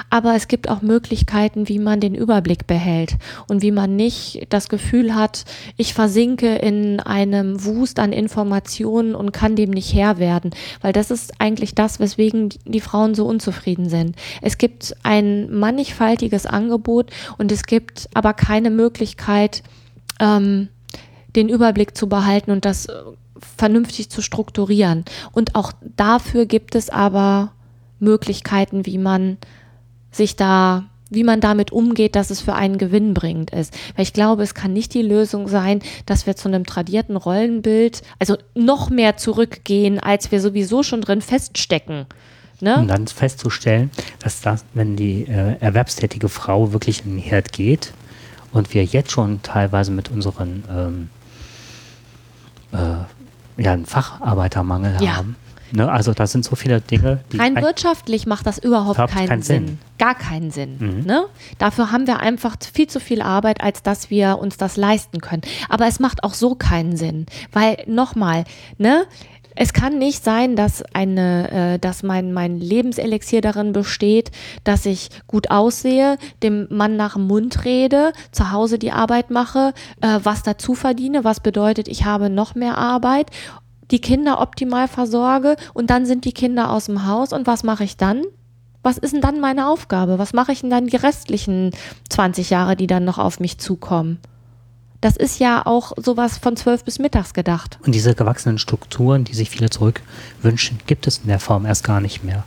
[0.08, 3.16] aber es gibt auch Möglichkeiten, wie man den Überblick behält
[3.48, 5.44] und wie man nicht das Gefühl hat,
[5.76, 11.10] ich versinke in einem Wust an Informationen und kann dem nicht Herr werden, weil das
[11.10, 14.16] ist eigentlich das, weswegen die Frauen so unzufrieden sind.
[14.40, 19.62] Es gibt ein mannigfaltiges Angebot und es gibt aber keine Möglichkeit,
[20.20, 20.68] ähm,
[21.36, 22.88] den Überblick zu behalten und das
[23.56, 25.04] vernünftig zu strukturieren.
[25.32, 27.52] Und auch dafür gibt es aber
[27.98, 29.38] Möglichkeiten, wie man
[30.10, 33.74] sich da, wie man damit umgeht, dass es für einen gewinnbringend ist.
[33.96, 38.02] Weil ich glaube, es kann nicht die Lösung sein, dass wir zu einem tradierten Rollenbild,
[38.18, 42.06] also noch mehr zurückgehen, als wir sowieso schon drin feststecken.
[42.60, 42.78] Ne?
[42.78, 43.90] Um dann festzustellen,
[44.20, 47.92] dass das, wenn die äh, erwerbstätige Frau wirklich in den Herd geht
[48.52, 51.08] und wir jetzt schon teilweise mit unseren ähm,
[52.72, 53.04] äh,
[53.56, 55.16] ja, einen Facharbeitermangel ja.
[55.16, 55.36] haben.
[55.72, 55.90] Ne?
[55.90, 57.20] Also da sind so viele Dinge.
[57.32, 59.66] Die Rein wirtschaftlich macht das überhaupt keinen, keinen Sinn.
[59.66, 59.78] Sinn.
[59.98, 60.76] Gar keinen Sinn.
[60.78, 61.06] Mhm.
[61.06, 61.24] Ne?
[61.58, 65.42] Dafür haben wir einfach viel zu viel Arbeit, als dass wir uns das leisten können.
[65.68, 67.26] Aber es macht auch so keinen Sinn.
[67.52, 68.44] Weil nochmal,
[68.78, 69.06] ne?
[69.54, 74.30] Es kann nicht sein, dass eine, äh, dass mein, mein Lebenselixier darin besteht,
[74.64, 79.72] dass ich gut aussehe, dem Mann nach dem Mund rede, zu Hause die Arbeit mache,
[80.00, 83.30] äh, was dazu verdiene, was bedeutet, ich habe noch mehr Arbeit,
[83.90, 87.84] die Kinder optimal versorge und dann sind die Kinder aus dem Haus und was mache
[87.84, 88.22] ich dann?
[88.82, 90.18] Was ist denn dann meine Aufgabe?
[90.18, 91.70] Was mache ich denn dann die restlichen
[92.08, 94.18] 20 Jahre, die dann noch auf mich zukommen?
[95.02, 97.76] Das ist ja auch sowas von zwölf bis mittags gedacht.
[97.84, 102.00] Und diese gewachsenen Strukturen, die sich viele zurückwünschen, gibt es in der Form erst gar
[102.00, 102.44] nicht mehr.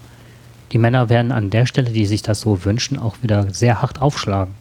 [0.71, 4.01] Die Männer werden an der Stelle, die sich das so wünschen, auch wieder sehr hart
[4.01, 4.55] aufschlagen.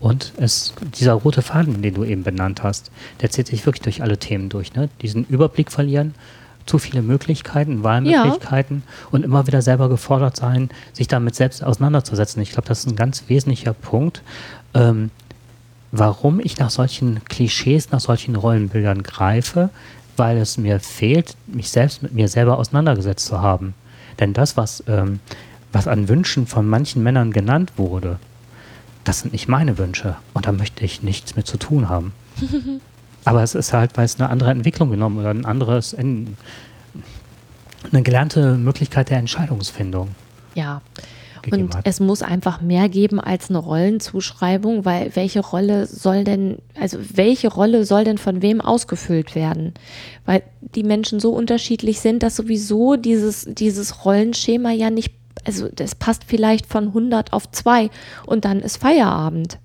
[0.00, 4.02] Und es, dieser rote Faden, den du eben benannt hast, der zieht sich wirklich durch
[4.02, 4.74] alle Themen durch.
[4.74, 4.88] Ne?
[5.00, 6.14] Diesen Überblick verlieren,
[6.66, 9.08] zu viele Möglichkeiten, Wahlmöglichkeiten ja.
[9.12, 12.42] und immer wieder selber gefordert sein, sich damit selbst auseinanderzusetzen.
[12.42, 14.22] Ich glaube, das ist ein ganz wesentlicher Punkt.
[14.74, 15.10] Ähm,
[15.92, 19.70] warum ich nach solchen Klischees, nach solchen Rollenbildern greife,
[20.16, 23.74] weil es mir fehlt, mich selbst mit mir selber auseinandergesetzt zu haben.
[24.18, 25.20] Denn das, was, ähm,
[25.72, 28.18] was an Wünschen von manchen Männern genannt wurde,
[29.04, 30.16] das sind nicht meine Wünsche.
[30.34, 32.12] Und da möchte ich nichts mit zu tun haben.
[33.24, 36.26] Aber es ist halt, weil es eine andere Entwicklung genommen oder ein anderes, eine
[37.92, 40.14] gelernte Möglichkeit der Entscheidungsfindung.
[40.54, 40.82] Ja.
[41.52, 41.86] Und hat.
[41.86, 47.48] es muss einfach mehr geben als eine Rollenzuschreibung, weil welche Rolle soll denn, also welche
[47.48, 49.74] Rolle soll denn von wem ausgefüllt werden?
[50.26, 55.94] Weil die Menschen so unterschiedlich sind, dass sowieso dieses, dieses Rollenschema ja nicht, also das
[55.94, 57.90] passt vielleicht von 100 auf 2
[58.26, 59.58] und dann ist Feierabend.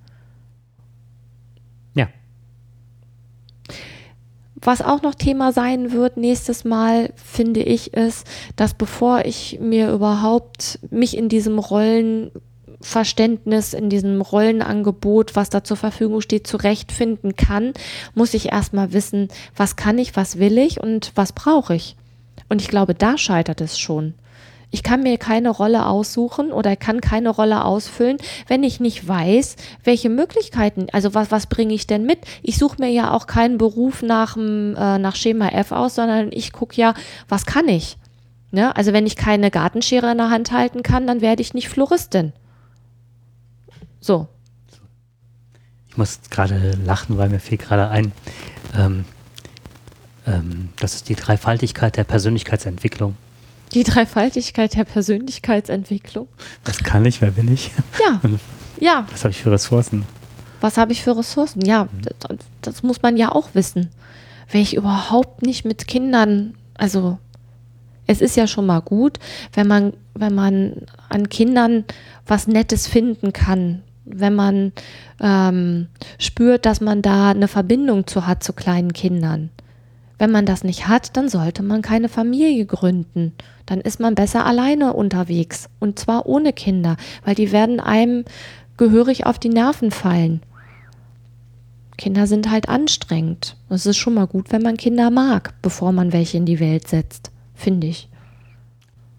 [4.63, 9.91] Was auch noch Thema sein wird nächstes Mal, finde ich, ist, dass bevor ich mir
[9.91, 17.73] überhaupt mich in diesem Rollenverständnis, in diesem Rollenangebot, was da zur Verfügung steht, zurechtfinden kann,
[18.15, 21.97] muss ich erstmal wissen, was kann ich, was will ich und was brauche ich.
[22.47, 24.13] Und ich glaube, da scheitert es schon.
[24.73, 28.17] Ich kann mir keine Rolle aussuchen oder kann keine Rolle ausfüllen,
[28.47, 32.17] wenn ich nicht weiß, welche Möglichkeiten, also was, was bringe ich denn mit?
[32.41, 36.53] Ich suche mir ja auch keinen Beruf nach, äh, nach Schema F aus, sondern ich
[36.53, 36.95] gucke ja,
[37.29, 37.97] was kann ich?
[38.49, 38.75] Ne?
[38.75, 42.33] Also wenn ich keine Gartenschere in der Hand halten kann, dann werde ich nicht Floristin.
[43.99, 44.27] So.
[45.87, 48.11] Ich muss gerade lachen, weil mir fehlt gerade ein,
[48.75, 49.05] ähm,
[50.25, 53.15] ähm, das ist die Dreifaltigkeit der Persönlichkeitsentwicklung.
[53.73, 56.27] Die Dreifaltigkeit der Persönlichkeitsentwicklung.
[56.65, 57.71] Was kann ich, wer bin ich?
[57.99, 58.21] Ja.
[58.79, 59.07] ja.
[59.11, 60.05] Was habe ich für Ressourcen?
[60.61, 61.61] Was habe ich für Ressourcen?
[61.65, 63.89] Ja, das, das muss man ja auch wissen.
[64.49, 67.17] Wenn ich überhaupt nicht mit Kindern, also
[68.07, 69.19] es ist ja schon mal gut,
[69.53, 71.85] wenn man, wenn man an Kindern
[72.27, 74.73] was Nettes finden kann, wenn man
[75.19, 75.87] ähm,
[76.19, 79.49] spürt, dass man da eine Verbindung zu hat zu kleinen Kindern.
[80.17, 83.33] Wenn man das nicht hat, dann sollte man keine Familie gründen.
[83.65, 88.25] Dann ist man besser alleine unterwegs und zwar ohne Kinder, weil die werden einem
[88.77, 90.41] gehörig auf die Nerven fallen.
[91.97, 93.55] Kinder sind halt anstrengend.
[93.69, 96.87] Es ist schon mal gut, wenn man Kinder mag, bevor man welche in die Welt
[96.87, 98.09] setzt, finde ich.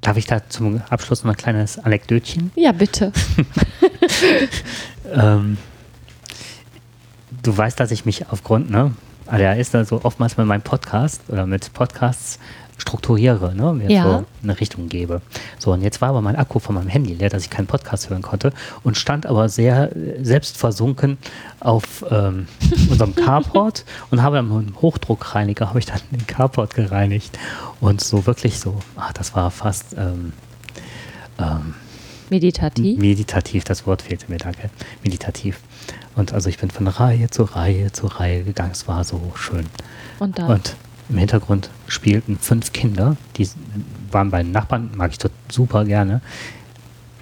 [0.00, 2.50] Darf ich da zum Abschluss noch ein kleines Anekdötchen?
[2.56, 3.12] Ja, bitte.
[5.14, 5.56] ähm,
[7.42, 8.92] du weißt, dass ich mich aufgrund, ne,
[9.26, 12.38] ADHS also oftmals mit meinem Podcast oder mit Podcasts
[12.78, 14.02] strukturiere, ne, mir ja.
[14.02, 15.22] so eine Richtung gebe.
[15.58, 18.10] So, und jetzt war aber mein Akku von meinem Handy leer, dass ich keinen Podcast
[18.10, 18.52] hören konnte
[18.82, 21.18] und stand aber sehr äh, selbstversunken
[21.60, 22.48] auf ähm,
[22.90, 27.38] unserem Carport und habe dann mit einem Hochdruckreiniger habe ich dann den Carport gereinigt
[27.80, 30.32] und so wirklich so, ach, das war fast ähm,
[31.38, 31.74] ähm,
[32.30, 32.98] meditativ.
[32.98, 34.70] Meditativ, das Wort fehlte mir, danke.
[35.02, 35.60] Meditativ.
[36.16, 38.72] Und also ich bin von Reihe zu Reihe zu Reihe gegangen.
[38.72, 39.66] Es war so schön.
[40.18, 40.50] Und, dann?
[40.50, 40.76] und
[41.08, 43.48] im Hintergrund spielten fünf Kinder, die
[44.10, 45.18] waren bei den Nachbarn, mag ich
[45.50, 46.20] super gerne.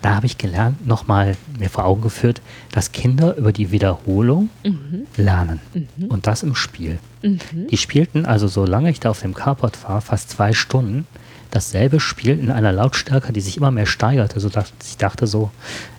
[0.03, 5.07] Da habe ich gelernt, nochmal mir vor Augen geführt, dass Kinder über die Wiederholung mhm.
[5.16, 5.61] lernen.
[5.74, 6.07] Mhm.
[6.07, 6.99] Und das im Spiel.
[7.22, 7.68] Mhm.
[7.70, 11.07] Die spielten also, solange ich da auf dem Carport war, fast zwei Stunden
[11.53, 15.51] dasselbe Spiel in einer Lautstärke, die sich immer mehr steigerte, sodass ich dachte so,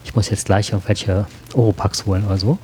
[0.04, 2.58] ich muss jetzt gleich irgendwelche Oropax holen oder so.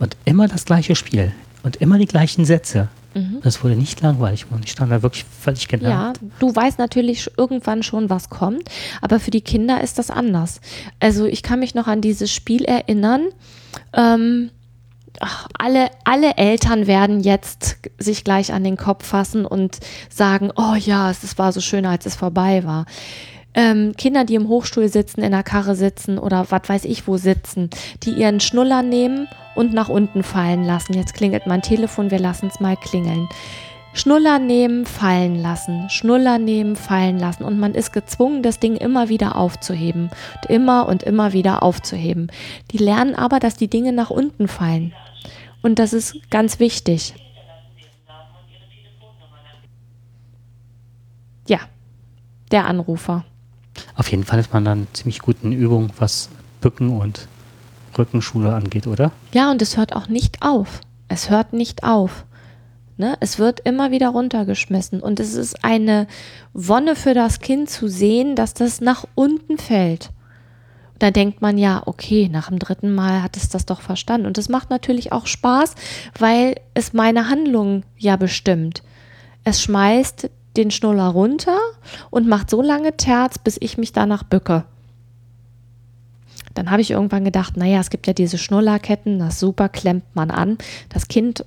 [0.00, 2.88] Und immer das gleiche Spiel und immer die gleichen Sätze.
[3.14, 3.40] Mhm.
[3.42, 6.20] Das wurde nicht langweilig und ich stand da wirklich völlig genervt.
[6.22, 8.68] Ja, du weißt natürlich irgendwann schon, was kommt,
[9.00, 10.60] aber für die Kinder ist das anders.
[11.00, 13.28] Also ich kann mich noch an dieses Spiel erinnern.
[13.92, 14.50] Ähm,
[15.18, 20.74] ach, alle, alle Eltern werden jetzt sich gleich an den Kopf fassen und sagen, oh
[20.74, 22.86] ja, es war so schön, als es vorbei war.
[23.54, 27.16] Ähm, Kinder, die im Hochstuhl sitzen, in der Karre sitzen oder was weiß ich wo
[27.16, 27.68] sitzen,
[28.04, 29.26] die ihren Schnuller nehmen
[29.56, 30.94] und nach unten fallen lassen.
[30.94, 33.28] Jetzt klingelt mein Telefon, wir lassen es mal klingeln.
[33.92, 37.42] Schnuller nehmen, fallen lassen, Schnuller nehmen, fallen lassen.
[37.42, 40.10] Und man ist gezwungen, das Ding immer wieder aufzuheben.
[40.42, 42.30] Und immer und immer wieder aufzuheben.
[42.70, 44.94] Die lernen aber, dass die Dinge nach unten fallen.
[45.60, 47.14] Und das ist ganz wichtig.
[51.48, 51.58] Ja,
[52.52, 53.24] der Anrufer.
[54.00, 56.30] Auf jeden Fall ist man dann ziemlich gut in Übung, was
[56.62, 57.28] Bücken und
[57.98, 59.12] Rückenschule angeht, oder?
[59.34, 60.80] Ja, und es hört auch nicht auf.
[61.08, 62.24] Es hört nicht auf.
[62.96, 63.18] Ne?
[63.20, 65.02] Es wird immer wieder runtergeschmissen.
[65.02, 66.06] Und es ist eine
[66.54, 70.08] Wonne für das Kind zu sehen, dass das nach unten fällt
[71.00, 74.26] da denkt man ja, okay, nach dem dritten Mal hat es das doch verstanden.
[74.26, 75.74] Und es macht natürlich auch Spaß,
[76.18, 78.82] weil es meine Handlung ja bestimmt.
[79.42, 81.58] Es schmeißt den Schnuller runter
[82.10, 84.64] und macht so lange Terz, bis ich mich danach bücke.
[86.54, 90.30] Dann habe ich irgendwann gedacht, naja, es gibt ja diese Schnullerketten, das super klemmt man
[90.30, 90.58] an.
[90.88, 91.44] Das Kind,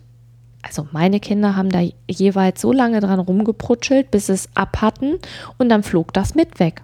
[0.61, 5.19] also meine Kinder haben da jeweils so lange dran rumgeprutschelt, bis es ab hatten
[5.57, 6.83] und dann flog das mit weg.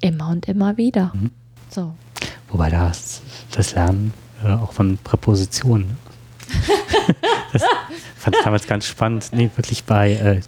[0.00, 1.12] Immer und immer wieder.
[1.14, 1.30] Mhm.
[1.68, 1.92] So.
[2.48, 3.20] Wobei das,
[3.52, 5.98] das Lernen äh, auch von Präpositionen.
[7.52, 7.62] Das
[8.16, 9.30] fand ich damals ganz spannend.
[9.32, 10.40] Nee, wirklich bei äh,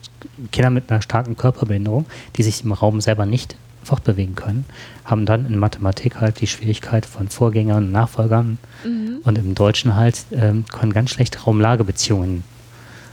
[0.50, 4.64] Kindern mit einer starken Körperbehinderung, die sich im Raum selber nicht fortbewegen können,
[5.04, 9.18] haben dann in Mathematik halt die Schwierigkeit von Vorgängern und Nachfolgern Mhm.
[9.24, 12.42] und im Deutschen halt ähm, können ganz schlecht Raum-Lage-Beziehungen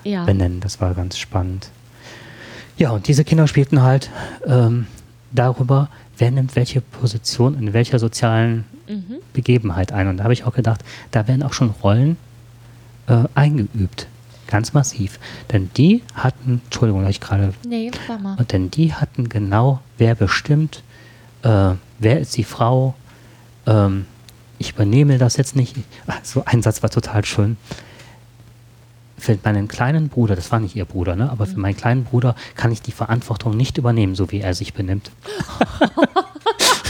[0.03, 0.25] Ja.
[0.25, 0.59] benennen.
[0.61, 1.69] Das war ganz spannend.
[2.77, 4.09] Ja, und diese Kinder spielten halt
[4.47, 4.87] ähm,
[5.31, 9.17] darüber, wer nimmt welche Position in welcher sozialen Mhm.
[9.33, 10.07] Begebenheit ein.
[10.07, 12.17] Und da habe ich auch gedacht, da werden auch schon Rollen
[13.09, 14.07] äh, eingeübt.
[14.47, 15.19] Ganz massiv.
[15.51, 18.35] Denn die hatten, Entschuldigung, habe ich gerade, Nee, sag mal.
[18.45, 20.83] denn die hatten genau, wer bestimmt,
[21.43, 22.95] äh, wer ist die Frau,
[23.67, 24.05] ähm,
[24.57, 25.75] ich übernehme das jetzt nicht.
[26.23, 27.57] So ein Satz war total schön.
[29.17, 31.29] Für meinen kleinen Bruder, das war nicht ihr Bruder, ne?
[31.29, 34.73] aber für meinen kleinen Bruder kann ich die Verantwortung nicht übernehmen, so wie er sich
[34.73, 35.11] benimmt.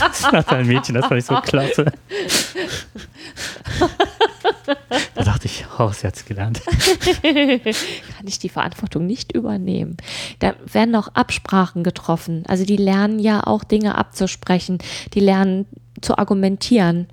[0.00, 1.86] das war ein Mädchen, das fand ich so klasse.
[5.20, 6.62] da dachte ich, oh, sie hat es gelernt.
[7.22, 9.98] kann ich die Verantwortung nicht übernehmen.
[10.38, 12.44] Da werden auch Absprachen getroffen.
[12.48, 14.78] Also die lernen ja auch Dinge abzusprechen.
[15.12, 15.66] Die lernen
[16.00, 17.06] zu argumentieren,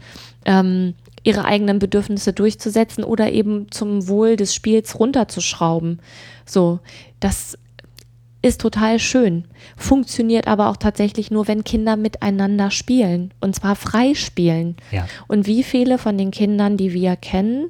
[0.46, 6.00] ähm, ihre eigenen Bedürfnisse durchzusetzen oder eben zum Wohl des Spiels runterzuschrauben.
[6.46, 6.80] So,
[7.20, 7.58] das
[8.42, 9.46] ist total schön.
[9.76, 13.34] Funktioniert aber auch tatsächlich nur, wenn Kinder miteinander spielen.
[13.42, 14.76] Und zwar frei spielen.
[14.92, 15.08] Ja.
[15.28, 17.70] Und wie viele von den Kindern, die wir kennen,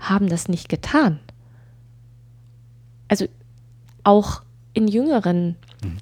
[0.00, 1.20] haben das nicht getan?
[3.08, 3.26] Also
[4.04, 4.42] auch
[4.72, 5.56] in jüngeren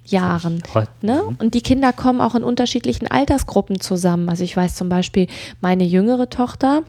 [0.06, 0.62] Jahren.
[0.74, 1.22] Heu- Ne?
[1.38, 4.28] Und die Kinder kommen auch in unterschiedlichen Altersgruppen zusammen.
[4.28, 5.26] Also ich weiß zum Beispiel,
[5.60, 6.82] meine jüngere Tochter,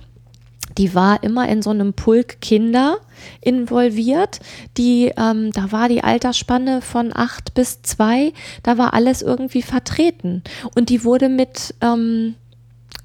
[0.77, 2.97] die war immer in so einem Pulk Kinder
[3.41, 4.39] involviert.
[4.77, 10.43] Die, ähm, da war die Altersspanne von acht bis zwei, da war alles irgendwie vertreten.
[10.75, 12.35] Und die wurde mit, ähm,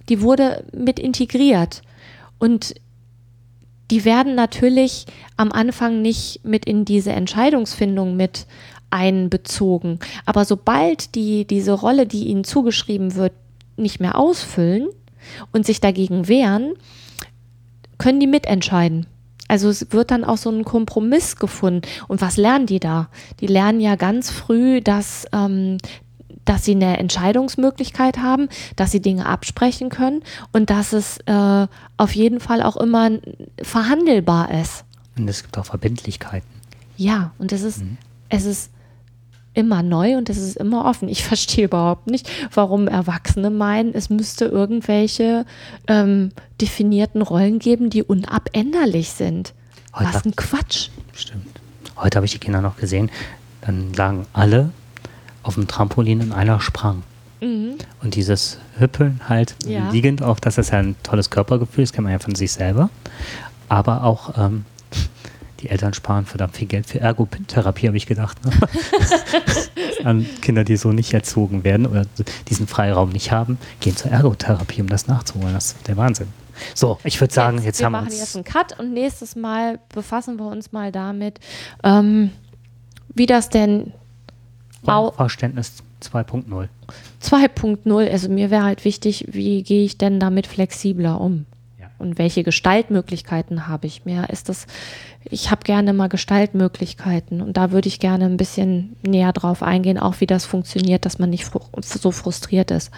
[0.08, 1.82] die wurde mit integriert.
[2.38, 2.74] Und
[3.90, 5.06] die werden natürlich
[5.36, 8.46] am Anfang nicht mit in diese Entscheidungsfindung mit
[8.90, 9.98] einbezogen.
[10.26, 13.32] Aber sobald die diese Rolle, die ihnen zugeschrieben wird,
[13.76, 14.88] nicht mehr ausfüllen
[15.52, 16.74] und sich dagegen wehren,
[18.00, 19.06] können die mitentscheiden.
[19.46, 21.82] Also es wird dann auch so ein Kompromiss gefunden.
[22.08, 23.08] Und was lernen die da?
[23.40, 25.78] Die lernen ja ganz früh, dass, ähm,
[26.44, 30.22] dass sie eine Entscheidungsmöglichkeit haben, dass sie Dinge absprechen können
[30.52, 33.10] und dass es äh, auf jeden Fall auch immer
[33.60, 34.84] verhandelbar ist.
[35.18, 36.48] Und es gibt auch Verbindlichkeiten.
[36.96, 37.82] Ja, und es ist,
[38.28, 38.70] es ist
[39.54, 41.08] immer neu und es ist immer offen.
[41.08, 45.44] Ich verstehe überhaupt nicht, warum Erwachsene meinen, es müsste irgendwelche
[45.86, 49.54] ähm, definierten Rollen geben, die unabänderlich sind.
[49.94, 50.88] Heute Was ein Quatsch.
[51.14, 51.46] Stimmt.
[51.96, 53.10] Heute habe ich die Kinder noch gesehen.
[53.62, 54.70] Dann lagen alle
[55.42, 57.02] auf dem Trampolin und einer sprang.
[57.42, 59.90] Und dieses Hüppeln halt Ja.
[59.90, 62.90] liegend auf, das ist ja ein tolles Körpergefühl, das kennt man ja von sich selber.
[63.70, 64.66] Aber auch ähm,
[65.62, 68.38] die Eltern sparen verdammt viel Geld für Ergotherapie, habe ich gedacht.
[68.44, 68.52] Ne?
[70.04, 72.06] An Kinder, die so nicht erzogen werden oder
[72.48, 75.52] diesen Freiraum nicht haben, gehen zur Ergotherapie, um das nachzuholen.
[75.52, 76.28] Das ist der Wahnsinn.
[76.74, 78.18] So, ich würde sagen, jetzt, wir haben wir machen uns.
[78.18, 81.40] jetzt einen Cut und nächstes Mal befassen wir uns mal damit,
[81.82, 82.30] ähm,
[83.14, 83.92] wie das denn
[84.84, 86.68] Verständnis 2.0.
[87.22, 91.46] 2.0, also mir wäre halt wichtig, wie gehe ich denn damit flexibler um?
[92.00, 94.30] Und welche Gestaltmöglichkeiten habe ich mehr?
[94.30, 94.66] Ist das,
[95.24, 99.98] ich habe gerne mal Gestaltmöglichkeiten und da würde ich gerne ein bisschen näher drauf eingehen,
[99.98, 102.90] auch wie das funktioniert, dass man nicht so frustriert ist.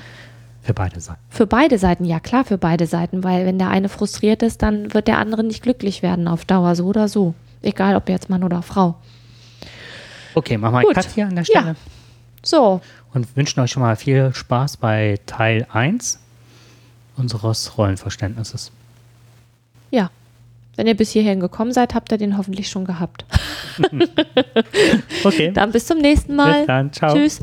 [0.62, 1.20] Für beide Seiten.
[1.28, 4.94] Für beide Seiten, ja klar, für beide Seiten, weil wenn der eine frustriert ist, dann
[4.94, 7.34] wird der andere nicht glücklich werden auf Dauer, so oder so.
[7.62, 8.94] Egal ob jetzt Mann oder Frau.
[10.34, 10.94] Okay, machen wir einen.
[10.94, 11.66] Cut hier an der Stelle.
[11.66, 11.74] Ja.
[12.44, 12.80] So,
[13.12, 16.20] Und wünschen euch schon mal viel Spaß bei Teil 1
[17.16, 18.72] unseres Rollenverständnisses.
[19.92, 20.10] Ja.
[20.74, 23.24] Wenn ihr bis hierhin gekommen seid, habt ihr den hoffentlich schon gehabt.
[25.24, 26.58] Okay, Dann bis zum nächsten Mal.
[26.60, 26.92] bis dann.
[26.92, 27.14] Ciao.
[27.14, 27.40] Tschüss.